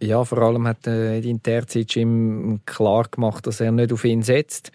Ja, 0.00 0.24
vor 0.24 0.38
allem 0.38 0.66
hat 0.66 0.86
äh, 0.86 1.18
Edin 1.18 1.42
Terzic 1.42 1.96
ihm 1.96 2.60
klar 2.64 3.06
gemacht, 3.10 3.46
dass 3.46 3.60
er 3.60 3.72
nicht 3.72 3.92
auf 3.92 4.04
ihn 4.04 4.22
setzt 4.22 4.72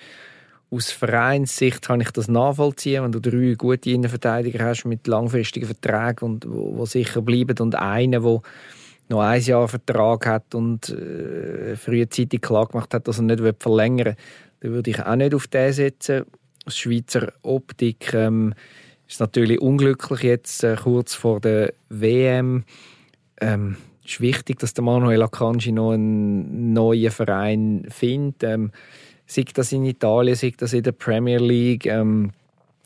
aus 0.69 0.91
Vereinssicht 0.91 1.81
kann 1.83 2.01
ich 2.01 2.11
das 2.11 2.27
nachvollziehen, 2.27 3.03
wenn 3.03 3.11
du 3.11 3.21
drei 3.21 3.55
gute 3.55 3.89
Innenverteidiger 3.89 4.65
hast 4.65 4.85
mit 4.85 5.07
langfristigen 5.07 5.65
Verträgen 5.65 6.25
und 6.25 6.45
wo, 6.49 6.77
wo 6.77 6.85
sicher 6.85 7.21
bleiben 7.21 7.57
und 7.59 7.75
einen, 7.75 8.23
der 8.23 8.41
noch 9.09 9.21
ein 9.21 9.41
Jahr 9.41 9.67
Vertrag 9.67 10.25
hat 10.25 10.53
und 10.53 10.89
äh, 10.89 11.75
frühzeitig 11.77 12.41
klar 12.41 12.67
gemacht 12.67 12.93
hat, 12.93 13.07
dass 13.07 13.19
er 13.19 13.23
nicht 13.23 13.61
verlängern 13.61 14.05
will, 14.05 14.15
dann 14.59 14.71
würde 14.71 14.89
ich 14.89 15.01
auch 15.01 15.15
nicht 15.15 15.33
auf 15.33 15.47
den 15.47 15.71
setzen. 15.71 16.25
Aus 16.65 16.77
Schweizer 16.77 17.31
Optik 17.43 18.13
ähm, 18.13 18.53
ist 19.07 19.21
natürlich 19.21 19.61
unglücklich 19.61 20.23
jetzt 20.23 20.63
äh, 20.65 20.75
kurz 20.75 21.13
vor 21.13 21.39
der 21.39 21.73
WM. 21.87 22.65
Ähm, 23.39 23.77
ist 24.05 24.19
wichtig, 24.19 24.59
dass 24.59 24.73
der 24.73 24.83
Manuel 24.83 25.21
Akanji 25.21 25.71
noch 25.71 25.91
einen 25.91 26.73
neuen 26.73 27.11
Verein 27.11 27.85
findet. 27.89 28.43
Ähm, 28.43 28.71
sei 29.27 29.45
das 29.53 29.71
in 29.71 29.85
Italien, 29.85 30.35
sei 30.35 30.53
das 30.57 30.73
in 30.73 30.83
der 30.83 30.93
Premier 30.93 31.39
League. 31.39 31.85
Ähm, 31.85 32.31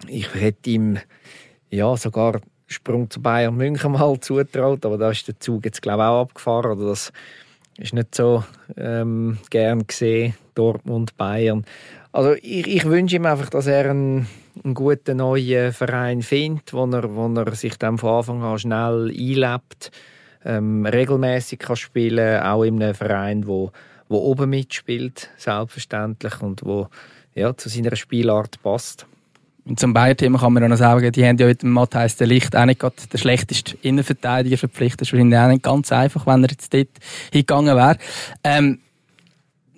ich 0.07 0.33
hätte 0.33 0.71
ihm 0.71 0.97
ja, 1.69 1.95
sogar 1.95 2.41
Sprung 2.67 3.09
zu 3.09 3.21
Bayern 3.21 3.55
München 3.55 3.91
mal 3.93 4.19
zutraut, 4.19 4.85
aber 4.85 4.97
da 4.97 5.11
ist 5.11 5.27
der 5.27 5.39
Zug 5.39 5.65
jetzt 5.65 5.81
glaube 5.81 6.03
ich 6.03 6.07
auch 6.07 6.21
abgefahren. 6.21 6.71
Oder 6.71 6.87
das 6.89 7.13
ist 7.77 7.93
nicht 7.93 8.15
so 8.15 8.43
ähm, 8.75 9.37
gern 9.49 9.85
gesehen, 9.85 10.33
Dortmund, 10.55 11.15
Bayern. 11.17 11.65
Also 12.11 12.33
ich, 12.33 12.67
ich 12.67 12.85
wünsche 12.85 13.15
ihm 13.15 13.25
einfach, 13.25 13.49
dass 13.49 13.67
er 13.67 13.89
einen, 13.89 14.27
einen 14.63 14.73
guten 14.73 15.17
neuen 15.17 15.71
Verein 15.71 16.21
findet, 16.21 16.73
wo 16.73 16.85
er, 16.85 17.15
wo 17.15 17.33
er 17.33 17.55
sich 17.55 17.77
dann 17.77 17.97
von 17.97 18.17
Anfang 18.17 18.43
an 18.43 18.59
schnell 18.59 19.09
einlebt, 19.09 19.91
ähm, 20.43 20.85
regelmäßig 20.85 21.59
kann 21.59 21.75
spielen, 21.75 22.41
auch 22.41 22.63
in 22.63 22.81
einem 22.81 22.95
Verein, 22.95 23.47
wo 23.47 23.71
wo 24.11 24.17
oben 24.17 24.49
mitspielt, 24.49 25.29
selbstverständlich, 25.37 26.41
und 26.41 26.63
wo 26.63 26.89
ja, 27.33 27.55
zu 27.55 27.69
seiner 27.69 27.95
Spielart 27.95 28.61
passt. 28.61 29.05
Und 29.63 29.79
zum 29.79 29.93
Bayern-Thema 29.93 30.39
kann 30.39 30.53
man 30.53 30.63
auch 30.63 30.69
noch 30.69 30.77
sagen, 30.77 31.11
die 31.11 31.25
haben 31.25 31.37
ja 31.37 31.45
mit 31.45 31.61
dem 31.61 31.71
Matthijs 31.71 32.17
de 32.17 32.27
Licht 32.27 32.55
auch 32.55 32.65
nicht 32.65 32.79
gerade 32.79 32.95
den 33.11 33.17
schlechtesten 33.19 33.77
Innenverteidiger 33.81 34.57
verpflichtet. 34.57 35.01
Das 35.01 35.07
ist 35.09 35.13
wahrscheinlich 35.13 35.39
auch 35.39 35.47
nicht 35.47 35.63
ganz 35.63 35.91
einfach, 35.91 36.25
wenn 36.25 36.43
er 36.43 36.49
jetzt 36.49 36.73
dort 36.73 36.89
hingegangen 37.31 37.75
wäre. 37.75 37.97
Ähm, 38.43 38.79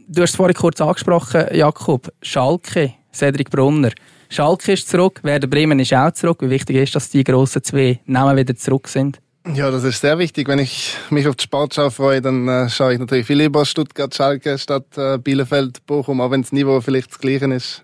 du 0.08 0.22
hast 0.22 0.32
es 0.32 0.36
vorhin 0.36 0.56
kurz 0.56 0.82
angesprochen, 0.82 1.46
Jakob. 1.52 2.12
Schalke, 2.22 2.94
Cedric 3.14 3.50
Brunner. 3.50 3.92
Schalke 4.30 4.72
ist 4.72 4.90
zurück, 4.90 5.20
Werder 5.24 5.48
Bremen 5.48 5.80
ist 5.80 5.94
auch 5.94 6.12
zurück. 6.12 6.42
Wie 6.42 6.50
wichtig 6.50 6.78
ist, 6.78 6.96
dass 6.96 7.10
die 7.10 7.24
grossen 7.24 7.64
zwei 7.64 8.00
Namen 8.06 8.38
wieder 8.38 8.56
zurück 8.56 8.88
sind? 8.88 9.20
Ja, 9.46 9.72
das 9.72 9.84
ist 9.84 10.00
sehr 10.00 10.18
wichtig. 10.20 10.48
Wenn 10.48 10.60
ich 10.60 10.96
mich 11.10 11.28
auf 11.28 11.36
die 11.36 11.44
Sportschau 11.44 11.90
freue, 11.90 12.22
dann 12.22 12.48
äh, 12.48 12.70
schaue 12.70 12.94
ich 12.94 13.00
natürlich 13.00 13.28
viel 13.28 13.38
lieber 13.38 13.66
Stuttgart, 13.66 14.16
Schalke 14.16 14.58
statt 14.58 14.86
äh, 14.98 15.18
Bielefeld, 15.18 15.86
Bochum, 15.86 16.22
auch 16.22 16.32
wenn 16.32 16.44
das 16.44 16.54
Niveau 16.54 16.80
vielleicht 16.80 17.12
das 17.12 17.20
gleiche 17.20 17.54
ist. 17.54 17.84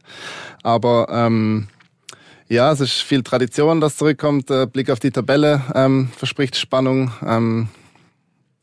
Aber 0.63 1.07
ähm, 1.11 1.67
ja, 2.47 2.71
es 2.71 2.79
ist 2.79 3.01
viel 3.01 3.23
Tradition, 3.23 3.81
das 3.81 3.97
zurückkommt. 3.97 4.49
Der 4.49 4.67
Blick 4.67 4.89
auf 4.89 5.01
die 5.01 5.11
Tabelle 5.11 5.61
ähm, 5.75 6.07
verspricht 6.15 6.55
Spannung. 6.55 7.11
Ähm, 7.25 7.67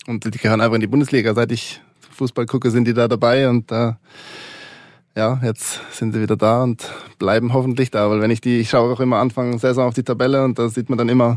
und 0.07 0.25
die 0.25 0.31
gehören 0.31 0.63
einfach 0.63 0.77
in 0.77 0.81
die 0.81 0.87
Bundesliga. 0.87 1.35
Seit 1.35 1.53
ich 1.53 1.83
Fußball 2.13 2.47
gucke, 2.47 2.71
sind 2.71 2.87
die 2.87 2.95
da 2.95 3.09
dabei 3.09 3.47
und 3.51 3.71
äh, 3.73 3.93
ja, 5.15 5.39
jetzt 5.43 5.81
sind 5.93 6.15
sie 6.15 6.23
wieder 6.23 6.37
da 6.37 6.63
und 6.63 6.91
bleiben 7.19 7.53
hoffentlich 7.53 7.91
da. 7.91 8.09
Weil 8.09 8.23
wenn 8.23 8.31
ich 8.31 8.41
die, 8.41 8.59
ich 8.59 8.71
schaue 8.71 8.91
auch 8.91 9.01
immer 9.01 9.19
Anfang 9.19 9.59
Saison 9.59 9.87
auf 9.87 9.95
die 9.95 10.03
Tabelle 10.03 10.43
und 10.45 10.59
da 10.59 10.71
sieht 10.71 10.89
man 10.89 10.97
dann 10.97 11.11
immer 11.11 11.37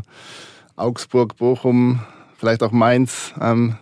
Augsburg, 0.80 1.36
Bochum, 1.36 2.00
vielleicht 2.36 2.62
auch 2.62 2.72
Mainz, 2.72 3.32
ähm, 3.40 3.76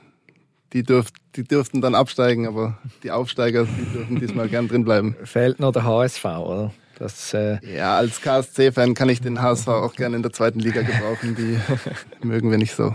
die, 0.72 0.82
dürft, 0.82 1.14
die 1.36 1.44
dürften 1.44 1.80
dann 1.80 1.94
absteigen, 1.94 2.46
aber 2.46 2.78
die 3.02 3.10
Aufsteiger, 3.10 3.64
die 3.64 3.92
dürfen 3.96 4.20
diesmal 4.20 4.48
gern 4.48 4.68
drin 4.68 4.84
bleiben. 4.84 5.16
Fehlt 5.24 5.60
noch 5.60 5.72
der 5.72 5.84
HSV, 5.84 6.24
oder? 6.24 6.72
Das, 6.98 7.32
äh 7.32 7.58
ja, 7.76 7.96
als 7.96 8.20
KSC-Fan 8.20 8.94
kann 8.94 9.08
ich 9.08 9.20
den 9.20 9.40
HSV 9.40 9.68
auch 9.68 9.94
gerne 9.94 10.16
in 10.16 10.22
der 10.22 10.32
zweiten 10.32 10.58
Liga 10.58 10.82
gebrauchen. 10.82 11.36
Die 11.36 11.58
mögen 12.26 12.50
wir 12.50 12.58
nicht 12.58 12.74
so. 12.74 12.92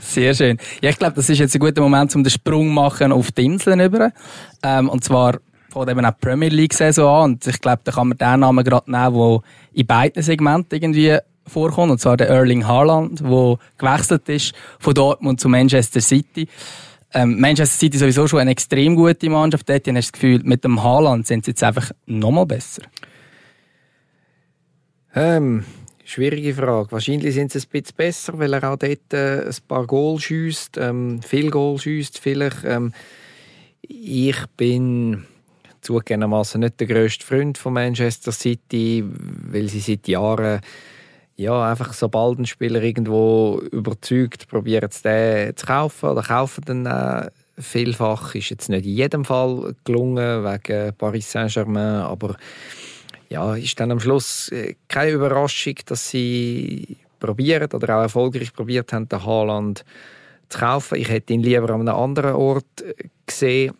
Sehr 0.00 0.34
schön. 0.34 0.58
Ja, 0.82 0.90
ich 0.90 0.98
glaube, 0.98 1.14
das 1.14 1.28
ist 1.28 1.38
jetzt 1.38 1.54
ein 1.54 1.60
guter 1.60 1.82
Moment, 1.82 2.14
um 2.16 2.24
den 2.24 2.30
Sprung 2.30 2.68
machen 2.74 3.12
auf 3.12 3.30
die 3.30 3.44
Inseln 3.44 3.80
über. 3.80 4.12
Ähm, 4.62 4.88
und 4.88 5.04
zwar 5.04 5.38
von 5.70 5.88
eben 5.88 6.04
auch 6.04 6.18
Premier 6.20 6.48
League 6.48 6.74
Saison 6.74 7.24
an. 7.24 7.32
Und 7.32 7.46
ich 7.46 7.60
glaube, 7.60 7.82
da 7.84 7.92
kann 7.92 8.08
man 8.08 8.18
den 8.18 8.40
Namen 8.40 8.64
gerade 8.64 8.90
nehmen, 8.90 9.14
der 9.14 9.40
in 9.74 9.86
beiden 9.86 10.22
Segmenten 10.22 10.82
irgendwie 10.82 11.18
vorkommt, 11.48 11.90
und 11.90 12.00
zwar 12.00 12.16
der 12.16 12.28
Erling 12.28 12.66
Haaland, 12.66 13.20
der 13.20 13.58
gewechselt 13.78 14.28
ist 14.28 14.54
von 14.78 14.94
Dortmund 14.94 15.40
zu 15.40 15.48
Manchester 15.48 16.00
City. 16.00 16.48
Ähm, 17.14 17.40
Manchester 17.40 17.78
City 17.78 17.96
ist 17.96 18.00
sowieso 18.00 18.26
schon 18.26 18.40
eine 18.40 18.50
extrem 18.50 18.94
gute 18.94 19.30
Mannschaft. 19.30 19.68
Dort 19.68 19.80
hast 19.80 19.86
du 19.86 19.92
das 19.94 20.12
Gefühl, 20.12 20.40
mit 20.44 20.64
dem 20.64 20.82
Haaland 20.82 21.26
sind 21.26 21.44
sie 21.44 21.52
jetzt 21.52 21.62
einfach 21.62 21.90
nochmal 22.06 22.46
besser. 22.46 22.82
Ähm, 25.14 25.64
schwierige 26.04 26.54
Frage. 26.54 26.92
Wahrscheinlich 26.92 27.34
sind 27.34 27.52
sie 27.52 27.58
ein 27.58 27.68
bisschen 27.70 27.96
besser, 27.96 28.38
weil 28.38 28.52
er 28.52 28.70
auch 28.70 28.76
dort 28.76 29.12
äh, 29.12 29.46
ein 29.46 29.56
paar 29.66 29.86
Goal 29.86 30.20
schießt, 30.20 30.76
ähm, 30.78 31.22
viel 31.22 31.50
Goal 31.50 31.78
schießt 31.78 32.18
vielleicht. 32.18 32.64
Ähm, 32.64 32.92
ich 33.80 34.36
bin 34.56 35.24
zugegebenermaßen 35.80 36.60
nicht 36.60 36.80
der 36.80 36.86
grösste 36.86 37.24
Freund 37.24 37.56
von 37.56 37.72
Manchester 37.72 38.32
City, 38.32 39.04
weil 39.50 39.68
sie 39.68 39.80
seit 39.80 40.06
Jahren 40.08 40.60
ja, 41.38 41.70
einfach 41.70 41.92
sobald 41.92 42.40
ein 42.40 42.46
Spieler 42.46 42.82
irgendwo 42.82 43.60
überzeugt, 43.70 44.48
probieren 44.48 44.90
sie 44.90 45.02
den 45.02 45.56
zu 45.56 45.66
kaufen 45.66 46.10
oder 46.10 46.22
kaufen 46.22 46.64
dann 46.66 46.86
äh, 46.86 47.30
vielfach. 47.56 48.34
Ist 48.34 48.50
jetzt 48.50 48.68
nicht 48.68 48.84
in 48.84 48.92
jedem 48.92 49.24
Fall 49.24 49.74
gelungen 49.84 50.44
wegen 50.44 50.94
Paris 50.96 51.30
Saint-Germain, 51.30 52.02
aber 52.02 52.36
ja, 53.28 53.54
ist 53.54 53.78
dann 53.78 53.92
am 53.92 54.00
Schluss 54.00 54.48
äh, 54.50 54.74
keine 54.88 55.12
Überraschung, 55.12 55.76
dass 55.86 56.08
sie 56.08 56.96
probieren 57.20 57.70
oder 57.72 57.96
auch 57.96 58.02
erfolgreich 58.02 58.52
probiert 58.52 58.92
haben, 58.92 59.08
den 59.08 59.24
Haaland 59.24 59.84
zu 60.48 60.58
kaufen. 60.58 60.98
Ich 60.98 61.08
hätte 61.08 61.34
ihn 61.34 61.42
lieber 61.42 61.70
an 61.70 61.82
einem 61.82 61.94
anderen 61.94 62.34
Ort 62.34 62.82
äh, 62.82 62.94
gesehen, 63.24 63.74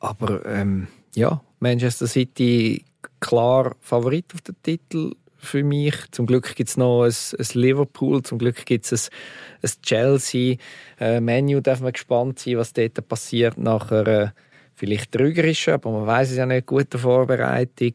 aber 0.00 0.44
ähm, 0.46 0.88
ja, 1.14 1.40
Manchester 1.60 2.08
City 2.08 2.84
klar 3.20 3.76
Favorit 3.80 4.34
auf 4.34 4.40
den 4.40 4.56
Titel 4.64 5.12
für 5.46 5.64
mich. 5.64 5.94
Zum 6.10 6.26
Glück 6.26 6.54
gibt 6.54 6.68
es 6.68 6.76
noch 6.76 7.04
ein, 7.04 7.12
ein, 7.38 7.46
Liverpool, 7.60 8.22
zum 8.22 8.38
Glück 8.38 8.66
gibt 8.66 8.90
es 8.90 9.10
ein, 9.10 9.14
ein, 9.62 9.82
Chelsea. 9.82 10.56
Äh, 11.00 11.20
Menu 11.20 11.60
darf 11.60 11.80
man 11.80 11.92
gespannt 11.92 12.38
sein, 12.38 12.58
was 12.58 12.72
dort 12.72 13.08
passiert 13.08 13.56
nach 13.58 13.90
einer 13.90 14.34
vielleicht 14.74 15.12
trügerischen, 15.12 15.74
aber 15.74 15.90
man 15.90 16.06
weiß 16.06 16.30
es 16.30 16.36
ja 16.36 16.46
nicht, 16.46 16.66
guten 16.66 16.98
Vorbereitung. 16.98 17.94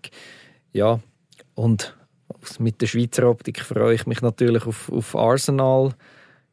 Ja, 0.73 0.99
und 1.53 1.95
mit 2.59 2.81
der 2.81 2.87
Schweizer 2.87 3.29
Optik 3.29 3.61
freue 3.61 3.93
ich 3.93 4.07
mich 4.07 4.21
natürlich 4.21 4.65
auf, 4.65 4.91
auf 4.91 5.15
Arsenal. 5.15 5.93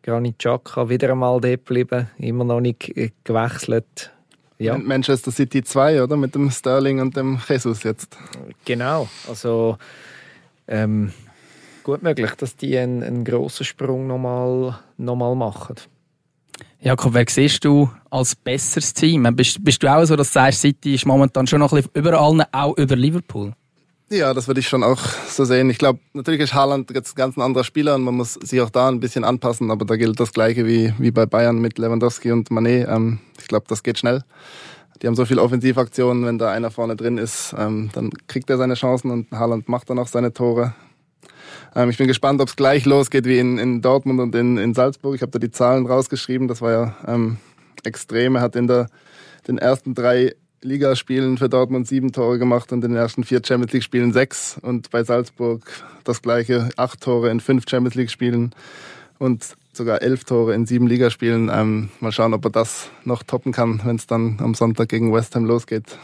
Granit 0.03 0.39
Xhaka 0.39 0.89
wieder 0.89 1.11
einmal 1.11 1.41
dort 1.41 1.67
geblieben, 1.67 2.09
immer 2.19 2.45
noch 2.45 2.61
nicht 2.61 2.93
gewechselt. 3.25 4.13
Ja. 4.59 4.77
Manchester 4.77 5.31
City 5.31 5.63
2, 5.63 6.03
oder? 6.03 6.17
Mit 6.17 6.35
dem 6.35 6.51
Sterling 6.51 7.01
und 7.01 7.17
dem 7.17 7.39
Jesus 7.49 7.85
jetzt. 7.85 8.17
Genau, 8.65 9.09
also 9.29 9.79
ähm, 10.69 11.13
gut 11.83 12.03
möglich, 12.03 12.31
dass 12.33 12.57
die 12.57 12.77
einen, 12.79 13.03
einen 13.03 13.25
grossen 13.25 13.65
Sprung 13.65 14.07
nochmal 14.07 14.79
noch 14.97 15.17
mal 15.17 15.35
machen. 15.35 15.77
Jakob, 16.81 17.15
wer 17.15 17.25
siehst 17.29 17.65
du 17.65 17.91
als 18.11 18.37
besseres 18.37 18.95
Team? 18.95 19.29
Bist, 19.35 19.65
bist 19.65 19.83
du 19.83 19.89
auch 19.89 20.05
so, 20.05 20.15
dass 20.15 20.29
du 20.29 20.35
sagst, 20.35 20.61
City 20.61 20.95
ist 20.95 21.07
momentan 21.07 21.47
schon 21.47 21.59
noch 21.59 21.73
ein 21.73 21.77
bisschen 21.77 21.91
über 21.95 22.21
allen, 22.21 22.43
auch 22.53 22.77
über 22.77 22.95
Liverpool? 22.95 23.53
Ja, 24.11 24.33
das 24.33 24.47
würde 24.47 24.61
ich 24.61 24.69
schon 24.69 24.83
auch 24.83 25.01
so 25.29 25.45
sehen. 25.45 25.69
Ich 25.69 25.77
glaube, 25.77 25.99
natürlich 26.15 26.41
ist 26.41 26.55
Haaland 26.55 26.91
jetzt 26.95 27.15
ganz 27.15 27.37
ein 27.37 27.43
anderer 27.43 27.65
Spieler 27.65 27.95
und 27.95 28.05
man 28.05 28.15
muss 28.15 28.35
sich 28.35 28.61
auch 28.61 28.71
da 28.71 28.89
ein 28.89 29.01
bisschen 29.01 29.23
anpassen, 29.23 29.71
aber 29.71 29.85
da 29.85 29.97
gilt 29.97 30.19
das 30.19 30.33
Gleiche 30.33 30.67
wie, 30.67 30.95
wie 30.99 31.11
bei 31.11 31.27
Bayern 31.27 31.59
mit 31.59 31.79
Lewandowski 31.79 32.33
und 32.33 32.51
Manet. 32.51 32.89
Ähm, 32.89 33.19
ich 33.39 33.49
glaube, 33.49 33.67
das 33.69 33.83
geht 33.83 33.99
schnell. 33.99 34.25
Die 35.01 35.07
haben 35.07 35.15
so 35.15 35.25
viele 35.25 35.43
Offensivaktionen, 35.43 36.25
wenn 36.25 36.39
da 36.39 36.51
einer 36.51 36.71
vorne 36.71 36.97
drin 36.97 37.19
ist, 37.19 37.55
ähm, 37.57 37.91
dann 37.93 38.11
kriegt 38.27 38.51
er 38.51 38.57
seine 38.57 38.75
Chancen 38.75 39.11
und 39.11 39.31
Haaland 39.31 39.69
macht 39.69 39.91
dann 39.91 39.99
auch 39.99 40.09
seine 40.09 40.33
Tore. 40.33 40.75
Ähm, 41.75 41.91
ich 41.91 41.99
bin 41.99 42.09
gespannt, 42.09 42.41
ob 42.41 42.49
es 42.49 42.57
gleich 42.57 42.85
losgeht 42.85 43.25
wie 43.25 43.39
in, 43.39 43.59
in 43.59 43.81
Dortmund 43.81 44.21
und 44.21 44.35
in, 44.35 44.57
in 44.57 44.75
Salzburg. 44.75 45.15
Ich 45.15 45.23
habe 45.23 45.33
da 45.33 45.39
die 45.39 45.51
Zahlen 45.51 45.87
rausgeschrieben, 45.87 46.49
das 46.49 46.61
war 46.61 46.73
ja 46.73 46.97
ähm, 47.07 47.37
extrem. 47.85 48.37
Er 48.37 48.43
hat 48.43 48.57
in 48.57 48.67
der, 48.67 48.89
den 49.47 49.59
ersten 49.59 49.95
drei 49.95 50.35
Ligaspielen 50.63 51.39
für 51.39 51.49
Dortmund 51.49 51.87
sieben 51.87 52.11
Tore 52.11 52.39
gemacht 52.39 52.73
und 52.73 52.83
in 52.83 52.91
den 52.91 52.97
ersten 52.97 53.23
vier 53.23 53.41
Champions 53.45 53.73
League 53.73 53.85
Spielen 53.85 54.13
sechs 54.13 54.59
und 54.61 54.91
bei 54.91 55.05
Salzburg 55.05 55.63
das 56.03 56.21
gleiche, 56.21 56.71
acht 56.77 57.01
Tore 57.01 57.31
in 57.31 57.39
fünf 57.39 57.65
Champions 57.69 57.95
League 57.95 58.11
Spielen 58.11 58.53
und 59.19 59.57
sogar 59.79 60.03
elf 60.03 60.25
Tore 60.25 60.55
in 60.55 60.67
sieben 60.67 60.87
Ligaspielen. 60.87 61.51
Ähm, 61.53 61.89
mal 62.01 62.13
schauen, 62.13 62.35
ob 62.35 62.45
er 62.45 62.51
das 62.51 62.91
noch 63.05 63.23
toppen 63.23 63.53
kann, 63.53 63.81
wenn 63.85 63.97
es 63.97 64.07
dann 64.07 64.39
am 64.41 64.55
Sonntag 64.55 64.91
gegen 64.91 65.13
West 65.13 65.35
Ham 65.35 65.47
losgeht. 65.47 65.99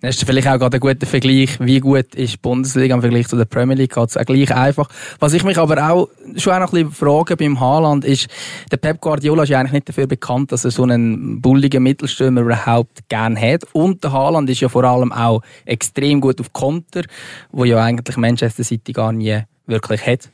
Das 0.00 0.16
ist 0.16 0.24
vielleicht 0.24 0.46
auch 0.46 0.58
gerade 0.58 0.76
ein 0.76 0.80
guter 0.80 1.06
Vergleich, 1.06 1.58
wie 1.58 1.80
gut 1.80 2.14
ist 2.14 2.34
die 2.34 2.36
Bundesliga 2.36 2.94
im 2.94 3.00
Vergleich 3.00 3.28
zu 3.28 3.36
der 3.36 3.46
Premier 3.46 3.76
League, 3.76 3.94
geht 3.94 4.08
es 4.10 4.16
auch 4.18 4.26
gleich 4.26 4.54
einfach. 4.54 4.90
Was 5.20 5.32
ich 5.32 5.42
mich 5.42 5.56
aber 5.56 5.90
auch 5.90 6.08
schon 6.36 6.52
auch 6.52 6.60
noch 6.60 6.72
ein 6.74 6.84
bisschen 6.84 6.92
frage 6.92 7.36
beim 7.36 7.58
Haaland 7.58 8.04
ist, 8.04 8.28
der 8.70 8.76
Pep 8.76 9.00
Guardiola 9.00 9.44
ist 9.44 9.48
ja 9.48 9.58
eigentlich 9.58 9.72
nicht 9.72 9.88
dafür 9.88 10.06
bekannt, 10.06 10.52
dass 10.52 10.66
er 10.66 10.70
so 10.70 10.82
einen 10.82 11.40
bulligen 11.40 11.82
Mittelstürmer 11.82 12.42
überhaupt 12.42 13.08
gern 13.08 13.40
hat. 13.40 13.64
Und 13.72 14.04
der 14.04 14.12
Haaland 14.12 14.50
ist 14.50 14.60
ja 14.60 14.68
vor 14.68 14.84
allem 14.84 15.12
auch 15.12 15.40
extrem 15.64 16.20
gut 16.20 16.40
auf 16.40 16.52
Konter, 16.52 17.02
wo 17.50 17.64
ja 17.64 17.82
eigentlich 17.82 18.18
Manchester 18.18 18.64
City 18.64 18.92
gar 18.92 19.12
nie 19.12 19.40
wirklich 19.66 20.06
hat. 20.06 20.28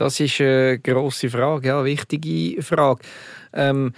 Das 0.00 0.18
ist 0.18 0.40
eine 0.40 0.78
grosse 0.78 1.28
Frage, 1.28 1.68
ja, 1.68 1.84
wichtige 1.84 2.62
Frage. 2.62 3.00
Ähm, 3.52 3.92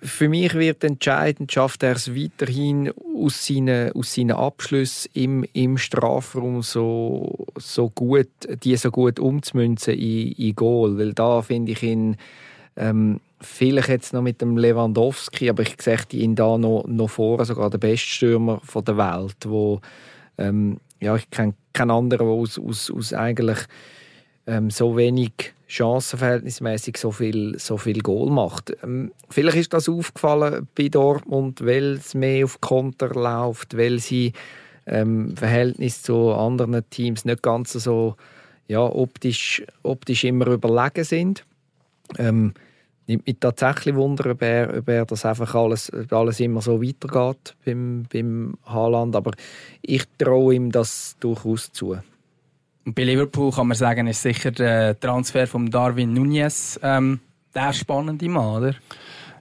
für 0.00 0.30
mich 0.30 0.54
wird 0.54 0.82
entscheidend, 0.84 1.52
schafft 1.52 1.82
er 1.82 1.96
es 1.96 2.16
weiterhin 2.16 2.90
aus 3.14 3.46
seinen, 3.46 3.92
aus 3.92 4.14
seinen 4.14 4.30
Abschlüssen 4.30 5.10
im, 5.12 5.44
im 5.52 5.76
Strafraum 5.76 6.62
so, 6.62 7.46
so 7.56 7.90
gut, 7.90 8.30
die 8.62 8.74
so 8.76 8.90
gut 8.90 9.20
umzumünzen 9.20 9.92
in, 9.92 10.32
in 10.32 10.54
Goal. 10.54 10.96
Weil 10.96 11.12
da 11.12 11.42
finde 11.42 11.72
ich 11.72 11.82
ihn, 11.82 12.16
ähm, 12.76 13.20
vielleicht 13.38 13.88
jetzt 13.88 14.14
noch 14.14 14.22
mit 14.22 14.40
dem 14.40 14.56
Lewandowski, 14.56 15.50
aber 15.50 15.62
ich 15.62 15.76
sehe 15.78 15.98
ihn 16.12 16.36
da 16.36 16.56
noch, 16.56 16.86
noch 16.86 17.10
vor, 17.10 17.44
sogar 17.44 17.68
der 17.68 17.76
beste 17.76 18.06
Stürmer 18.06 18.62
der 18.74 18.96
Welt, 18.96 19.36
wo, 19.44 19.82
ähm, 20.38 20.78
ja, 21.00 21.14
ich 21.16 21.28
kenne 21.28 21.52
keinen 21.74 21.90
anderen, 21.90 22.28
der 22.28 22.34
aus, 22.34 22.58
aus, 22.58 22.90
aus 22.90 23.12
eigentlich 23.12 23.58
ähm, 24.46 24.70
so 24.70 24.96
wenig 24.96 25.54
chancenverhältnismäßig 25.66 26.96
so 26.96 27.10
viel, 27.10 27.58
so 27.58 27.76
viel 27.76 28.00
Goal 28.00 28.30
macht. 28.30 28.76
Ähm, 28.82 29.12
vielleicht 29.30 29.56
ist 29.56 29.72
das 29.72 29.88
aufgefallen 29.88 30.68
bei 30.74 30.88
Dortmund, 30.88 31.64
weil 31.64 31.94
es 31.94 32.14
mehr 32.14 32.44
auf 32.44 32.60
Konter 32.60 33.08
läuft, 33.08 33.76
weil 33.76 33.98
sie 33.98 34.32
ähm, 34.86 35.30
im 35.30 35.36
Verhältnis 35.36 36.02
zu 36.02 36.32
anderen 36.32 36.88
Teams 36.90 37.24
nicht 37.24 37.42
ganz 37.42 37.72
so 37.72 38.16
ja, 38.68 38.80
optisch, 38.80 39.62
optisch 39.82 40.24
immer 40.24 40.46
überlegen 40.46 41.04
sind. 41.04 41.44
Ähm, 42.18 42.54
nimmt 43.06 43.26
mich 43.26 43.36
tatsächlich 43.40 43.94
Wunder, 43.94 44.30
ob 44.30 44.42
er, 44.42 44.78
ob 44.78 44.88
er 44.88 45.04
das 45.04 45.24
einfach 45.24 45.54
alles, 45.54 45.90
alles 46.10 46.40
immer 46.40 46.60
so 46.60 46.82
weitergeht 46.82 47.54
beim, 47.64 48.04
beim 48.12 48.54
Haaland. 48.64 49.16
Aber 49.16 49.32
ich 49.82 50.04
traue 50.18 50.54
ihm 50.54 50.70
das 50.70 51.16
durchaus 51.20 51.72
zu. 51.72 51.98
Und 52.84 52.94
bei 52.94 53.04
Liverpool 53.04 53.50
kann 53.50 53.68
man 53.68 53.76
sagen, 53.76 54.06
ist 54.06 54.22
sicher 54.22 54.50
der 54.50 54.98
Transfer 54.98 55.46
von 55.46 55.70
Darwin 55.70 56.12
Nunez 56.12 56.78
ähm, 56.82 57.20
der 57.54 57.72
spannende 57.72 58.28
Mann, 58.28 58.56
oder? 58.56 58.74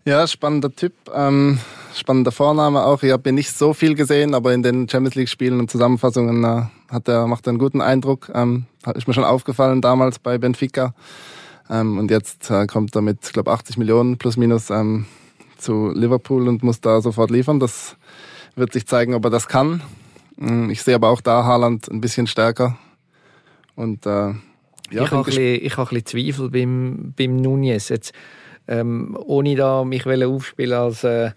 Ja, 0.05 0.27
spannender 0.27 0.73
Typ. 0.75 0.93
Ähm, 1.13 1.59
spannender 1.95 2.31
Vorname 2.31 2.83
auch. 2.83 3.03
Ich 3.03 3.11
habe 3.11 3.29
ihn 3.29 3.35
nicht 3.35 3.51
so 3.51 3.73
viel 3.73 3.95
gesehen, 3.95 4.33
aber 4.33 4.53
in 4.53 4.63
den 4.63 4.89
Champions 4.89 5.15
League 5.15 5.29
Spielen 5.29 5.59
und 5.59 5.71
Zusammenfassungen 5.71 6.43
äh, 6.43 6.63
hat 6.89 7.07
er, 7.07 7.27
macht 7.27 7.47
er 7.47 7.51
einen 7.51 7.59
guten 7.59 7.81
Eindruck. 7.81 8.29
Ähm, 8.33 8.65
ist 8.95 9.07
mir 9.07 9.13
schon 9.13 9.23
aufgefallen 9.23 9.81
damals 9.81 10.19
bei 10.19 10.37
Benfica. 10.37 10.93
Ähm, 11.69 11.97
und 11.97 12.11
jetzt 12.11 12.49
äh, 12.49 12.67
kommt 12.67 12.95
er 12.95 13.01
mit, 13.01 13.33
glaube, 13.33 13.51
80 13.51 13.77
Millionen 13.77 14.17
plus 14.17 14.35
minus 14.37 14.69
ähm, 14.69 15.05
zu 15.57 15.91
Liverpool 15.93 16.47
und 16.47 16.63
muss 16.63 16.81
da 16.81 17.01
sofort 17.01 17.31
liefern. 17.31 17.59
Das 17.59 17.95
wird 18.55 18.73
sich 18.73 18.85
zeigen, 18.85 19.13
ob 19.13 19.23
er 19.23 19.31
das 19.31 19.47
kann. 19.47 19.81
Ähm, 20.39 20.69
ich 20.69 20.83
sehe 20.83 20.95
aber 20.95 21.09
auch 21.09 21.21
da 21.21 21.45
Haaland 21.45 21.89
ein 21.89 22.01
bisschen 22.01 22.27
stärker. 22.27 22.77
Und, 23.75 24.05
äh, 24.05 24.09
ja, 24.09 25.03
ich 25.03 25.11
habe 25.11 25.23
bisschen, 25.23 25.69
hab 25.69 25.91
ein 25.91 26.01
bisschen 26.01 26.05
Zweifel 26.05 26.49
beim, 26.49 27.13
beim 27.17 27.37
Nunez. 27.37 27.89
Jetzt, 27.89 28.13
ähm, 28.67 29.17
ohne 29.25 29.55
da 29.55 29.83
mich 29.83 30.05
aufspielen 30.05 30.73
als 30.73 31.03
äh, 31.03 31.31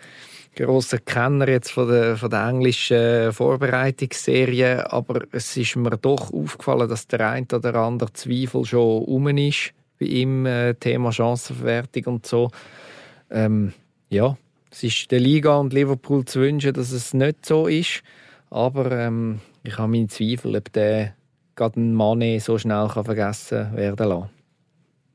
großer 0.57 0.99
Kenner 0.99 1.49
jetzt 1.49 1.71
von 1.71 1.89
der, 1.89 2.17
von 2.17 2.31
der 2.31 2.47
englischen 2.49 3.33
Vorbereitungsserie, 3.33 4.91
aber 4.91 5.23
es 5.33 5.57
ist 5.57 5.77
mir 5.77 5.97
doch 5.99 6.33
aufgefallen, 6.33 6.89
dass 6.89 7.07
der 7.07 7.31
ein 7.31 7.47
oder 7.53 7.75
andere 7.77 8.13
Zweifel 8.13 8.65
schon 8.65 9.05
um 9.05 9.29
ist 9.29 9.73
bei 9.99 10.07
ihm, 10.07 10.47
äh, 10.47 10.75
Thema 10.75 11.13
Chancenverwertung 11.13 12.15
und 12.15 12.27
so. 12.27 12.51
Ähm, 13.31 13.73
ja, 14.09 14.37
es 14.71 14.83
ist 14.83 15.11
der 15.11 15.21
Liga 15.21 15.57
und 15.57 15.73
Liverpool 15.73 16.25
zu 16.25 16.41
wünschen, 16.41 16.73
dass 16.73 16.93
es 16.93 17.15
nicht 17.15 17.45
so 17.45 17.67
ist, 17.67 18.03
aber 18.51 18.91
ähm, 18.93 19.41
ich 19.63 19.77
habe 19.79 19.89
meine 19.89 20.09
Zweifel, 20.09 20.57
ob 20.57 20.73
der 20.73 21.16
gerade 21.57 21.81
ein 21.81 21.95
Mane 21.95 22.39
so 22.41 22.59
schnell 22.59 22.89
kann 22.89 23.05
vergessen 23.05 23.75
werden 23.75 24.09
lassen. 24.09 24.31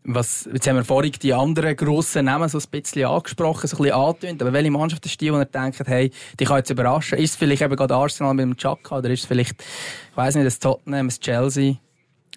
Was, 0.04 0.49
jetzt 0.51 0.67
haben 0.67 0.77
wir 0.77 0.84
vorhin 0.84 1.12
die 1.12 1.32
anderen 1.32 1.75
grossen 1.75 2.25
Namen 2.25 2.49
so 2.49 2.58
ein 2.58 2.63
bisschen 2.71 3.06
angesprochen, 3.06 3.67
so 3.67 3.77
ein 3.77 3.84
bisschen 3.84 3.95
angetönt. 3.95 4.41
Aber 4.41 4.51
welche 4.51 4.71
Mannschaft 4.71 5.06
ist 5.06 5.21
die, 5.21 5.32
wo 5.32 5.38
ihr 5.38 5.45
denkt, 5.45 5.80
hey, 5.86 6.12
die 6.39 6.45
kann 6.45 6.58
jetzt 6.58 6.71
überraschen? 6.71 7.19
Ist 7.19 7.32
es 7.32 7.36
vielleicht 7.36 7.62
eben 7.62 7.75
gerade 7.75 7.93
Arsenal 7.93 8.34
mit 8.34 8.43
dem 8.43 8.58
Chaka 8.58 8.97
oder 8.97 9.12
ist 9.12 9.21
es 9.21 9.25
vielleicht, 9.27 9.62
ich 9.62 10.17
weiß 10.17 10.36
nicht, 10.36 10.47
das 10.47 10.58
Tottenham, 10.58 11.08
das 11.08 11.19
Chelsea? 11.19 11.75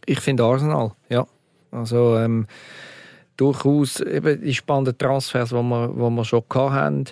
Ich 0.04 0.20
finde 0.20 0.44
Arsenal, 0.44 0.92
ja. 1.08 1.26
Also, 1.70 2.18
ähm, 2.18 2.46
durchaus 3.38 4.00
eben 4.00 4.42
die 4.42 4.54
spannenden 4.54 4.98
Transfers, 4.98 5.48
die 5.48 5.54
wir, 5.54 5.88
die 5.88 6.10
wir 6.10 6.24
schon 6.24 6.44
hatten 6.52 7.06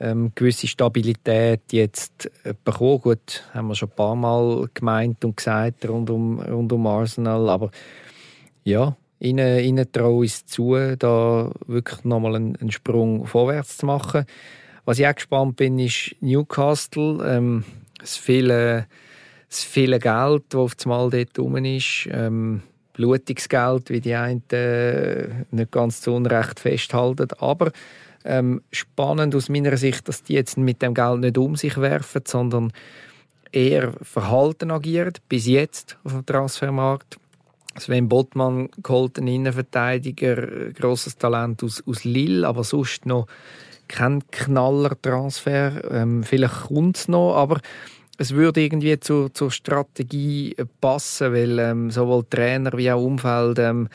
ähm, 0.00 0.32
gewisse 0.34 0.66
Stabilität 0.66 1.62
jetzt 1.72 2.30
äh, 2.44 2.54
bekommen. 2.64 3.00
Gut, 3.00 3.44
haben 3.52 3.68
wir 3.68 3.74
schon 3.74 3.88
ein 3.88 3.96
paar 3.96 4.16
Mal 4.16 4.68
gemeint 4.74 5.24
und 5.24 5.36
gesagt 5.36 5.88
rund 5.88 6.10
um, 6.10 6.40
rund 6.40 6.72
um 6.72 6.86
Arsenal, 6.86 7.48
aber 7.48 7.70
ja, 8.64 8.96
ihnen, 9.18 9.60
ihnen 9.60 9.90
traue 9.90 10.24
ich 10.24 10.46
zu, 10.46 10.74
da 10.96 11.50
wirklich 11.66 12.04
nochmal 12.04 12.36
einen, 12.36 12.56
einen 12.56 12.70
Sprung 12.70 13.26
vorwärts 13.26 13.78
zu 13.78 13.86
machen. 13.86 14.24
Was 14.84 14.98
ich 14.98 15.06
auch 15.06 15.14
gespannt 15.14 15.56
bin, 15.56 15.78
ist 15.78 16.16
Newcastle. 16.20 17.18
Ähm, 17.26 17.64
das 17.98 18.16
viele, 18.16 18.86
das 19.48 19.64
viele 19.64 19.98
Geld, 19.98 20.44
das 20.48 20.58
auf 20.58 20.72
einmal 20.84 21.10
dort 21.10 21.38
rum 21.38 21.56
ist. 21.56 22.08
Ähm, 22.10 22.62
Blutungsgeld, 22.94 23.90
wie 23.90 24.00
die 24.00 24.14
einen 24.14 24.42
äh, 24.50 25.28
nicht 25.50 25.70
ganz 25.70 26.00
zu 26.00 26.12
Unrecht 26.12 26.58
festhalten. 26.58 27.28
Aber 27.38 27.70
ähm, 28.28 28.62
spannend 28.70 29.34
aus 29.34 29.48
meiner 29.48 29.76
Sicht, 29.76 30.06
dass 30.06 30.22
die 30.22 30.34
jetzt 30.34 30.58
mit 30.58 30.82
dem 30.82 30.94
Geld 30.94 31.20
nicht 31.20 31.38
um 31.38 31.56
sich 31.56 31.76
werfen, 31.78 32.22
sondern 32.26 32.72
eher 33.50 33.94
verhalten 34.02 34.70
agieren, 34.70 35.14
bis 35.28 35.46
jetzt 35.46 35.98
auf 36.04 36.12
dem 36.12 36.26
Transfermarkt. 36.26 37.18
Sven 37.78 38.08
Bottmann 38.08 38.68
geholt, 38.82 39.18
ein 39.18 39.28
Innenverteidiger, 39.28 40.72
grosses 40.72 41.16
Talent 41.16 41.62
aus, 41.62 41.82
aus 41.86 42.04
Lille, 42.04 42.46
aber 42.46 42.64
sonst 42.64 43.06
noch 43.06 43.26
kein 43.86 44.28
Knaller-Transfer. 44.30 45.90
Ähm, 45.90 46.22
vielleicht 46.24 46.66
kommt 46.66 46.96
es 46.96 47.08
noch, 47.08 47.36
aber 47.36 47.60
es 48.18 48.32
würde 48.34 48.60
irgendwie 48.62 48.98
zur, 48.98 49.32
zur 49.32 49.50
Strategie 49.50 50.56
passen, 50.80 51.32
weil 51.32 51.58
ähm, 51.58 51.90
sowohl 51.90 52.24
Trainer 52.28 52.72
wie 52.76 52.90
auch 52.90 53.02
Umfeld 53.02 53.58
ähm, 53.60 53.88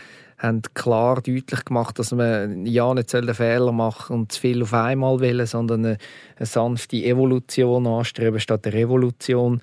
haben 0.43 0.61
klar 0.73 1.15
deutlich 1.15 1.65
gemacht, 1.65 1.97
dass 1.97 2.11
man 2.11 2.65
ja 2.65 2.93
nicht 2.93 3.09
Fehler 3.09 3.71
machen 3.71 4.13
und 4.13 4.31
zu 4.31 4.41
viel 4.41 4.61
auf 4.61 4.73
einmal 4.73 5.19
will, 5.19 5.45
sondern 5.47 5.85
eine, 5.85 5.97
eine 6.37 6.45
sanfte 6.45 6.97
Evolution 6.97 7.87
anstreben 7.87 8.39
statt 8.39 8.65
der 8.65 8.73
Revolution. 8.73 9.61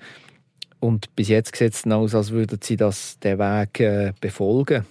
Und 0.79 1.15
bis 1.15 1.27
jetzt 1.27 1.55
sieht 1.55 1.73
es 1.73 1.85
aus, 1.85 2.15
als 2.15 2.31
würden 2.31 2.59
sie 2.61 2.75
das, 2.75 3.19
den 3.19 3.37
Weg 3.37 3.79
äh, 3.79 4.13
befolgen. 4.19 4.85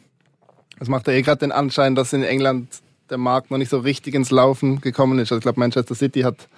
Es 0.79 0.88
macht 0.88 1.09
ja 1.09 1.12
eh 1.12 1.22
gerade 1.22 1.40
den 1.40 1.53
Anschein, 1.53 1.96
dass 1.96 2.12
in 2.12 2.22
England 2.22 2.68
der 3.11 3.18
Markt 3.18 3.50
noch 3.50 3.59
nicht 3.59 3.70
so 3.70 3.79
richtig 3.79 4.14
ins 4.14 4.31
Laufen 4.31 4.81
gekommen 4.81 5.18
ist. 5.18 5.33
Also 5.33 5.38
ich 5.38 5.42
glaube, 5.42 5.59
Manchester 5.59 5.96
City 5.96 6.20
hat 6.20 6.48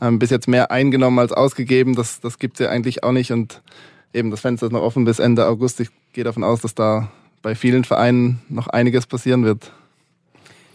ähm, 0.00 0.20
bis 0.20 0.30
jetzt 0.30 0.46
mehr 0.46 0.70
eingenommen 0.70 1.18
als 1.18 1.32
ausgegeben. 1.32 1.96
Das, 1.96 2.20
das 2.20 2.38
gibt 2.38 2.60
es 2.60 2.64
ja 2.64 2.70
eigentlich 2.70 3.02
auch 3.02 3.10
nicht. 3.12 3.32
Und 3.32 3.60
eben 4.14 4.30
das 4.30 4.40
Fenster 4.40 4.66
ist 4.66 4.72
noch 4.72 4.82
offen 4.82 5.04
bis 5.04 5.18
Ende 5.18 5.46
August. 5.46 5.80
Ich 5.80 5.88
gehe 6.12 6.22
davon 6.22 6.44
aus, 6.44 6.60
dass 6.60 6.76
da 6.76 7.10
bei 7.42 7.54
vielen 7.54 7.84
Vereinen 7.84 8.40
noch 8.48 8.68
einiges 8.68 9.06
passieren 9.06 9.44
wird. 9.44 9.72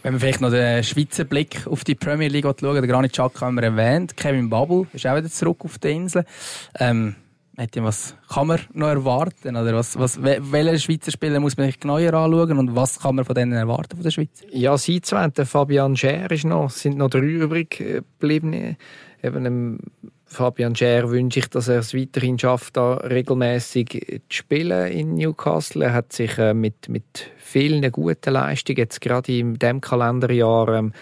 Wenn 0.02 0.14
wir 0.14 0.20
vielleicht 0.20 0.40
noch 0.40 0.50
den 0.50 0.82
Schweizer 0.82 1.24
Blick 1.24 1.66
auf 1.66 1.84
die 1.84 1.94
Premier 1.94 2.28
League 2.28 2.44
schauen, 2.44 2.74
der 2.74 2.86
Granit 2.86 3.12
Xhaka 3.12 3.46
haben 3.46 3.54
wir 3.54 3.62
erwähnt, 3.62 4.16
Kevin 4.16 4.50
Babbel 4.50 4.86
ist 4.92 5.06
auch 5.06 5.16
wieder 5.16 5.30
zurück 5.30 5.58
auf 5.64 5.78
die 5.78 5.92
Insel. 5.92 6.24
Ähm, 6.78 7.14
was 7.56 8.16
kann 8.28 8.46
man 8.48 8.58
noch 8.72 8.88
erwarten? 8.88 9.56
Oder 9.56 9.74
was, 9.74 9.96
was, 9.98 10.20
welche 10.20 10.78
Schweizer 10.78 11.12
Spieler 11.12 11.38
muss 11.38 11.56
man 11.56 11.66
sich 11.66 11.78
genauer 11.78 12.14
anschauen 12.14 12.58
und 12.58 12.74
was 12.74 12.98
kann 12.98 13.14
man 13.14 13.24
von 13.24 13.34
denen 13.34 13.52
erwarten 13.52 13.96
von 13.96 14.02
der 14.02 14.10
Schweiz? 14.10 14.42
Ja, 14.50 14.76
sie 14.76 15.00
zwei, 15.02 15.28
der 15.28 15.46
Fabian 15.46 15.96
Scher 15.96 16.30
ist 16.30 16.44
noch, 16.44 16.70
sind 16.70 16.96
noch 16.96 17.10
drei 17.10 17.20
übrig 17.20 17.70
geblieben. 17.70 18.76
Eben 19.22 19.78
Fabian 20.32 20.74
Scher 20.74 21.10
wünsche 21.10 21.40
ich, 21.40 21.48
dass 21.48 21.68
er 21.68 21.80
es 21.80 21.94
weiterhin 21.94 22.38
schafft, 22.38 22.76
da 22.78 22.94
regelmäßig 22.94 24.22
zu 24.28 24.36
spielen 24.36 24.90
in 24.90 25.14
Newcastle. 25.14 25.84
Er 25.84 25.92
hat 25.92 26.12
sich 26.12 26.38
äh, 26.38 26.54
mit, 26.54 26.88
mit 26.88 27.30
vielen 27.36 27.92
guten 27.92 28.32
Leistungen 28.32 28.78
jetzt 28.78 29.02
gerade 29.02 29.36
in 29.38 29.58
diesem 29.58 29.82
Kalenderjahr 29.82 30.68
ähm, 30.68 30.92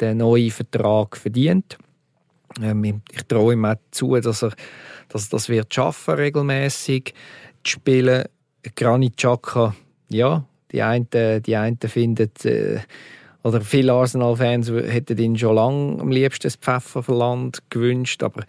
den 0.00 0.18
neuen 0.18 0.52
Vertrag 0.52 1.16
verdient. 1.16 1.76
Ähm, 2.62 3.02
ich 3.10 3.24
traue 3.26 3.54
ihm 3.54 3.64
auch 3.64 3.74
zu, 3.90 4.14
dass 4.20 4.42
er, 4.42 4.52
dass 5.08 5.26
er 5.26 5.30
das 5.30 5.48
wird 5.48 5.74
schaffen, 5.74 6.14
regelmäßig 6.14 7.12
zu 7.64 7.72
spielen. 7.72 8.24
Granit 8.76 9.16
Xhaka, 9.16 9.74
ja, 10.08 10.44
die 10.70 10.82
einen, 10.82 11.08
die 11.10 11.88
finden, 11.88 12.30
äh, 12.44 12.78
oder 13.46 13.60
viele 13.60 13.92
Arsenal-Fans 13.92 14.70
hätten 14.70 15.18
ihn 15.18 15.38
schon 15.38 15.54
lange 15.54 16.00
am 16.00 16.10
liebsten 16.10 16.48
das 16.48 16.56
Pfefferland 16.56 17.62
gewünscht, 17.70 18.24
aber 18.24 18.44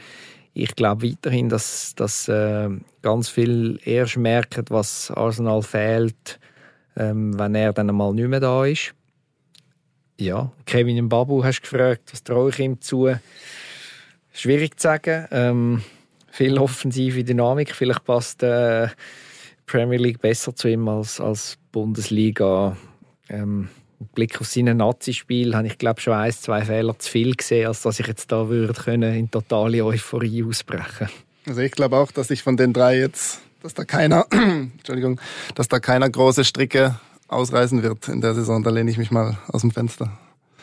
ich 0.55 0.75
glaube 0.75 1.07
weiterhin, 1.07 1.49
dass, 1.49 1.93
dass 1.93 2.27
äh, 2.27 2.69
ganz 3.03 3.29
viel 3.29 3.79
erst 3.85 4.17
merken, 4.17 4.65
was 4.69 5.11
Arsenal 5.11 5.61
fehlt, 5.61 6.39
ähm, 6.95 7.37
wenn 7.37 7.53
er 7.53 7.73
dann 7.73 7.89
einmal 7.89 8.11
nicht 8.11 8.27
mehr 8.27 8.39
da 8.39 8.65
ist. 8.65 8.95
Ja, 10.19 10.51
Kevin 10.65 11.09
Babu 11.09 11.43
hast 11.43 11.59
du 11.59 11.61
gefragt, 11.61 12.11
was 12.11 12.23
traue 12.23 12.49
ich 12.49 12.57
ihm 12.57 12.81
zu? 12.81 13.13
Schwierig 14.33 14.79
zu 14.79 14.87
sagen. 14.87 15.27
Ähm, 15.29 15.83
viel 16.31 16.57
offensive 16.57 17.23
Dynamik. 17.23 17.75
Vielleicht 17.75 18.03
passt 18.03 18.41
äh, 18.41 18.87
Premier 19.67 19.99
League 19.99 20.21
besser 20.21 20.55
zu 20.55 20.67
ihm 20.69 20.87
als, 20.87 21.21
als 21.21 21.59
Bundesliga. 21.71 22.75
Ähm, 23.29 23.69
mit 23.99 24.13
Blick 24.13 24.39
auf 24.41 24.47
seine 24.47 24.75
Nazi-Spiel 24.75 25.55
habe 25.55 25.67
ich 25.67 25.77
glaube 25.77 26.01
schon 26.01 26.13
ein, 26.13 26.31
zwei 26.31 26.63
Fehler 26.63 26.97
zu 26.99 27.09
viel 27.09 27.35
gesehen, 27.35 27.67
als 27.67 27.81
dass 27.81 27.99
ich 27.99 28.07
jetzt 28.07 28.31
da 28.31 28.49
würde 28.49 28.73
können 28.73 29.15
in 29.15 29.31
totale 29.31 29.83
Euphorie 29.83 30.43
ausbrechen. 30.43 31.09
Also 31.47 31.61
ich 31.61 31.71
glaube 31.71 31.97
auch, 31.97 32.11
dass 32.11 32.29
ich 32.29 32.43
von 32.43 32.57
den 32.57 32.73
drei 32.73 32.99
jetzt, 32.99 33.39
dass 33.63 33.73
da 33.73 33.85
keiner, 33.85 34.25
Entschuldigung, 34.31 35.19
dass 35.55 35.67
da 35.67 35.79
keiner 35.79 36.09
große 36.09 36.43
Stricke 36.43 36.99
ausreißen 37.27 37.83
wird 37.83 38.07
in 38.07 38.21
der 38.21 38.33
Saison. 38.35 38.63
Da 38.63 38.69
lehne 38.69 38.91
ich 38.91 38.97
mich 38.97 39.11
mal 39.11 39.37
aus 39.47 39.61
dem 39.61 39.71
Fenster. 39.71 40.11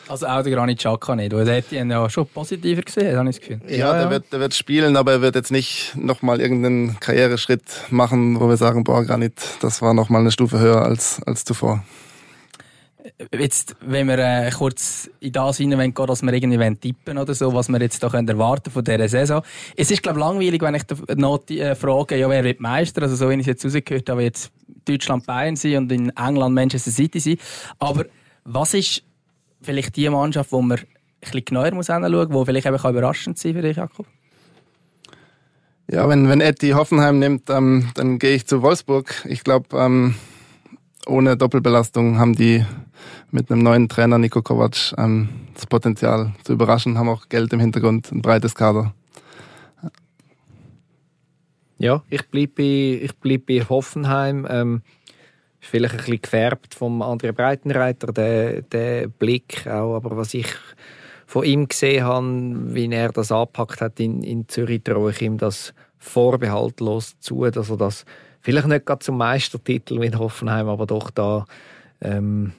Also 0.07 0.27
auch 0.27 0.43
der 0.43 0.53
Granit 0.53 0.77
Xhaka 0.77 1.15
nicht. 1.15 1.33
Er 1.33 1.45
hätte 1.47 1.75
ihn 1.75 1.89
ja 1.89 2.07
schon 2.11 2.27
positiver 2.27 2.83
gesehen, 2.83 3.17
habe 3.17 3.27
ich 3.29 3.37
das 3.37 3.47
Gefühl. 3.47 3.61
Ja, 3.67 3.77
ja, 3.77 3.93
Der, 3.97 4.09
wird, 4.11 4.31
der 4.31 4.39
wird 4.39 4.53
spielen, 4.53 4.97
aber 4.97 5.13
er 5.13 5.21
wird 5.21 5.33
jetzt 5.33 5.51
nicht 5.51 5.95
nochmal 5.95 6.39
irgendeinen 6.39 6.99
Karriereschritt 6.99 7.63
machen, 7.89 8.39
wo 8.39 8.47
wir 8.47 8.57
sagen, 8.57 8.83
boah, 8.83 9.03
Granit, 9.03 9.33
das 9.61 9.81
war 9.81 9.95
nochmal 9.95 10.21
eine 10.21 10.31
Stufe 10.31 10.59
höher 10.59 10.83
als, 10.83 11.23
als 11.23 11.43
zuvor 11.43 11.83
jetzt, 13.37 13.75
wenn 13.81 14.07
wir 14.07 14.17
äh, 14.19 14.51
kurz 14.51 15.09
in 15.19 15.31
das 15.31 15.57
hinein 15.57 15.93
gehen, 15.93 16.07
dass 16.07 16.21
wir 16.21 16.33
irgendwie 16.33 16.75
tippen 16.75 17.17
oder 17.17 17.33
so, 17.33 17.53
was 17.53 17.69
wir 17.69 17.79
jetzt 17.79 18.01
da 18.01 18.09
können 18.09 18.27
erwarten 18.27 18.71
von 18.71 18.83
dieser 18.83 19.07
Saison. 19.07 19.41
Es 19.75 19.91
ist, 19.91 20.03
glaube 20.03 20.19
ich, 20.19 20.25
langweilig, 20.25 20.61
wenn 20.61 20.75
ich 20.75 20.83
die 21.47 21.59
äh, 21.59 21.75
frage, 21.75 22.17
ja, 22.17 22.29
wer 22.29 22.43
wird 22.43 22.59
Meister? 22.59 23.03
Also 23.03 23.15
so, 23.15 23.29
wie 23.29 23.35
ich 23.35 23.41
es 23.41 23.45
jetzt 23.47 23.65
rausgehört 23.65 24.09
habe, 24.09 24.23
jetzt 24.23 24.51
Deutschland 24.85 25.25
Bayern 25.25 25.55
sein 25.55 25.77
und 25.77 25.91
in 25.91 26.09
England 26.15 26.55
Manchester 26.55 26.91
City 26.91 27.19
sein. 27.19 27.37
Aber 27.79 28.05
was 28.43 28.73
ist 28.73 29.03
vielleicht 29.61 29.95
die 29.95 30.09
Mannschaft, 30.09 30.51
wo 30.51 30.61
man 30.61 30.79
ein 30.79 30.85
bisschen 31.21 31.45
genauer 31.45 31.71
muss 31.71 31.87
hinschauen 31.87 32.11
muss, 32.11 32.45
die 32.45 32.45
vielleicht 32.45 32.67
eben 32.67 32.75
überraschend 32.75 33.37
sein 33.37 33.53
kann 33.53 33.61
für 33.61 33.67
dich, 33.67 33.77
Jakob? 33.77 34.05
Ja, 35.91 36.09
wenn, 36.09 36.27
wenn 36.29 36.41
Eddie 36.41 36.73
Hoffenheim 36.73 37.19
nimmt, 37.19 37.49
ähm, 37.49 37.89
dann 37.93 38.17
gehe 38.17 38.35
ich 38.35 38.47
zu 38.47 38.63
Wolfsburg. 38.63 39.23
Ich 39.29 39.43
glaube, 39.43 39.77
ähm, 39.77 40.15
ohne 41.07 41.37
Doppelbelastung 41.37 42.19
haben 42.19 42.35
die 42.35 42.65
mit 43.31 43.51
einem 43.51 43.63
neuen 43.63 43.89
Trainer 43.89 44.17
Nico 44.17 44.41
Kovac 44.41 44.93
ähm, 44.97 45.29
das 45.53 45.65
Potenzial 45.65 46.33
zu 46.43 46.53
überraschen, 46.53 46.97
haben 46.97 47.09
auch 47.09 47.29
Geld 47.29 47.53
im 47.53 47.59
Hintergrund, 47.59 48.11
ein 48.11 48.21
breites 48.21 48.55
Kader. 48.55 48.93
Ja, 51.77 52.03
ich 52.09 52.25
bleibe 52.29 52.53
bei, 52.55 53.09
bleib 53.21 53.45
bei 53.47 53.61
Hoffenheim. 53.67 54.47
Ähm, 54.49 54.81
vielleicht 55.59 55.93
ein 55.95 55.97
bisschen 55.97 56.21
gefärbt 56.21 56.73
vom 56.75 57.01
anderen 57.01 57.35
Breitenreiter, 57.35 58.13
der, 58.13 58.61
der 58.61 59.07
Blick 59.07 59.67
auch. 59.67 59.95
Aber 59.95 60.15
was 60.15 60.33
ich 60.33 60.47
von 61.25 61.43
ihm 61.43 61.67
gesehen 61.67 62.03
habe, 62.03 62.73
wie 62.73 62.89
er 62.91 63.11
das 63.11 63.31
abpackt 63.31 63.81
hat 63.81 63.99
in, 63.99 64.23
in 64.23 64.47
Zürich, 64.47 64.83
traue 64.83 65.11
ich 65.11 65.21
ihm 65.21 65.37
das 65.37 65.73
vorbehaltlos 65.97 67.19
zu, 67.19 67.49
dass 67.49 67.69
er 67.69 67.77
das 67.77 68.05
vielleicht 68.45 68.67
nicht 68.67 68.85
gerade 68.85 69.03
zum 69.03 69.17
Meistertitel 69.17 69.97
mit 69.97 70.19
Hoffenheim, 70.19 70.69
aber 70.69 70.85
doch 70.85 71.09
da 71.09 71.47
ähm, 72.01 72.51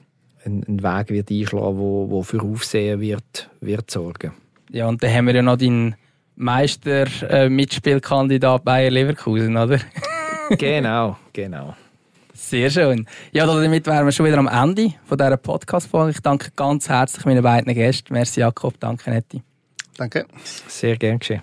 einen 0.45 0.83
Weg 0.83 1.09
wird 1.09 1.31
einschlagen, 1.31 1.77
wo, 1.77 2.09
wo 2.09 2.23
für 2.23 2.41
Aufsehen 2.41 2.99
wird, 2.99 3.49
wird 3.61 3.89
sorgen. 3.89 4.33
Ja, 4.69 4.87
und 4.87 5.01
dann 5.01 5.13
haben 5.13 5.27
wir 5.27 5.35
ja 5.35 5.41
noch 5.41 5.55
den 5.57 5.95
Meister-Mitspielkandidat 6.35 8.65
Bayer 8.65 8.91
Leverkusen, 8.91 9.55
oder? 9.55 9.79
genau, 10.57 11.17
genau. 11.33 11.75
Sehr 12.33 12.69
schön. 12.69 13.07
Ja, 13.31 13.45
damit 13.45 13.85
wären 13.87 14.05
wir 14.05 14.11
schon 14.11 14.25
wieder 14.25 14.37
am 14.37 14.47
Ende 14.47 14.93
von 15.05 15.17
dieser 15.17 15.37
Podcast-Folge. 15.37 16.11
Ich 16.11 16.19
danke 16.19 16.51
ganz 16.55 16.87
herzlich 16.87 17.25
meinen 17.25 17.41
beiden 17.41 17.73
Gästen. 17.73 18.13
Merci 18.13 18.41
Jakob, 18.41 18.79
danke 18.79 19.09
Netti. 19.09 19.41
Danke. 19.97 20.25
Sehr 20.67 20.97
gern 20.97 21.19
geschehen. 21.19 21.41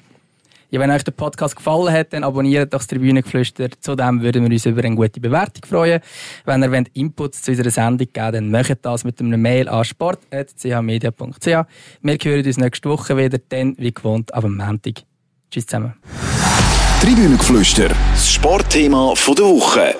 Ja, 0.75 0.81
wenn 0.81 0.91
euch 0.91 1.05
der 1.05 1.13
Podcast 1.13 1.55
gefallen 1.55 1.93
hat, 1.93 2.13
dann 2.13 2.25
abonniert 2.25 2.75
doch 2.75 2.81
das 2.81 2.89
Tribünengeflüster. 2.89 3.69
Zudem 3.79 4.21
würden 4.23 4.43
wir 4.43 4.51
uns 4.51 4.67
über 4.67 4.83
eine 4.83 4.97
gute 4.97 5.21
Bewertung 5.21 5.65
freuen. 5.65 6.01
Wenn 6.47 6.65
ihr 6.65 6.73
wollt 6.73 6.89
Inputs 6.95 7.43
zu 7.43 7.53
unserer 7.53 7.71
Sendung 7.71 8.09
geben 8.13 8.33
dann 8.33 8.51
macht 8.51 8.79
das 8.83 9.05
mit 9.05 9.21
einem 9.21 9.41
Mail 9.41 9.69
an 9.69 9.85
sport.chmedia.ch. 9.85 11.47
Wir 11.47 12.19
hören 12.21 12.45
uns 12.45 12.57
nächste 12.57 12.91
Woche 12.91 13.17
wieder, 13.17 13.39
dann 13.51 13.77
wie 13.79 13.95
gewohnt 13.95 14.35
am 14.35 14.57
Montag. 14.57 15.05
Tschüss 15.49 15.65
zusammen. 15.65 15.95
Tribünengeflüster, 17.01 17.91
das 18.11 18.33
Sportthema 18.33 19.15
der 19.15 19.45
Woche. 19.45 19.95